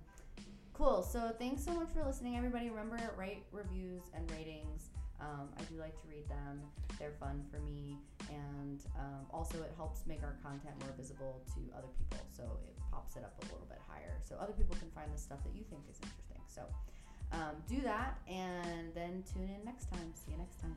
cool. 0.72 1.02
So 1.02 1.32
thanks 1.38 1.64
so 1.64 1.72
much 1.72 1.88
for 1.94 2.04
listening, 2.04 2.36
everybody. 2.36 2.68
Remember, 2.70 2.98
write 3.16 3.44
reviews 3.52 4.02
and 4.14 4.30
ratings. 4.30 4.90
Um, 5.20 5.48
I 5.56 5.62
do 5.70 5.78
like 5.78 5.94
to 6.02 6.08
read 6.08 6.28
them. 6.28 6.60
They're 6.98 7.14
fun 7.18 7.44
for 7.50 7.58
me, 7.60 7.96
and 8.28 8.80
um, 8.98 9.24
also 9.30 9.62
it 9.62 9.72
helps 9.76 10.06
make 10.06 10.22
our 10.22 10.36
content 10.42 10.74
more 10.80 10.92
visible 10.98 11.40
to 11.54 11.60
other 11.76 11.88
people. 11.96 12.26
So 12.36 12.42
it 12.66 12.76
pops 12.90 13.16
it 13.16 13.24
up 13.24 13.32
a 13.40 13.44
little 13.46 13.66
bit 13.68 13.78
higher, 13.88 14.20
so 14.24 14.36
other 14.36 14.52
people 14.52 14.76
can 14.76 14.90
find 14.90 15.08
the 15.14 15.18
stuff 15.18 15.38
that 15.44 15.54
you 15.54 15.64
think 15.70 15.82
is 15.88 15.98
interesting. 16.02 16.42
So 16.46 16.62
um, 17.32 17.56
do 17.68 17.80
that, 17.82 18.18
and 18.28 18.92
then 18.94 19.22
tune 19.32 19.48
in 19.48 19.64
next 19.64 19.90
time. 19.90 20.12
See 20.14 20.32
you 20.32 20.38
next 20.38 20.60
time. 20.60 20.76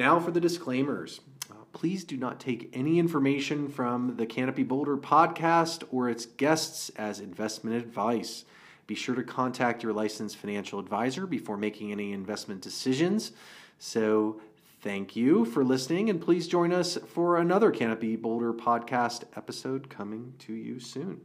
Now 0.00 0.18
for 0.18 0.30
the 0.30 0.40
disclaimers. 0.40 1.20
Uh, 1.50 1.56
please 1.74 2.04
do 2.04 2.16
not 2.16 2.40
take 2.40 2.70
any 2.72 2.98
information 2.98 3.68
from 3.68 4.16
the 4.16 4.24
Canopy 4.24 4.62
Boulder 4.62 4.96
podcast 4.96 5.84
or 5.92 6.08
its 6.08 6.24
guests 6.24 6.88
as 6.96 7.20
investment 7.20 7.76
advice. 7.76 8.46
Be 8.86 8.94
sure 8.94 9.14
to 9.14 9.22
contact 9.22 9.82
your 9.82 9.92
licensed 9.92 10.38
financial 10.38 10.78
advisor 10.78 11.26
before 11.26 11.58
making 11.58 11.92
any 11.92 12.14
investment 12.14 12.62
decisions. 12.62 13.32
So, 13.78 14.40
thank 14.80 15.16
you 15.16 15.44
for 15.44 15.62
listening, 15.62 16.08
and 16.08 16.18
please 16.18 16.48
join 16.48 16.72
us 16.72 16.96
for 17.06 17.36
another 17.36 17.70
Canopy 17.70 18.16
Boulder 18.16 18.54
podcast 18.54 19.24
episode 19.36 19.90
coming 19.90 20.32
to 20.38 20.54
you 20.54 20.80
soon. 20.80 21.20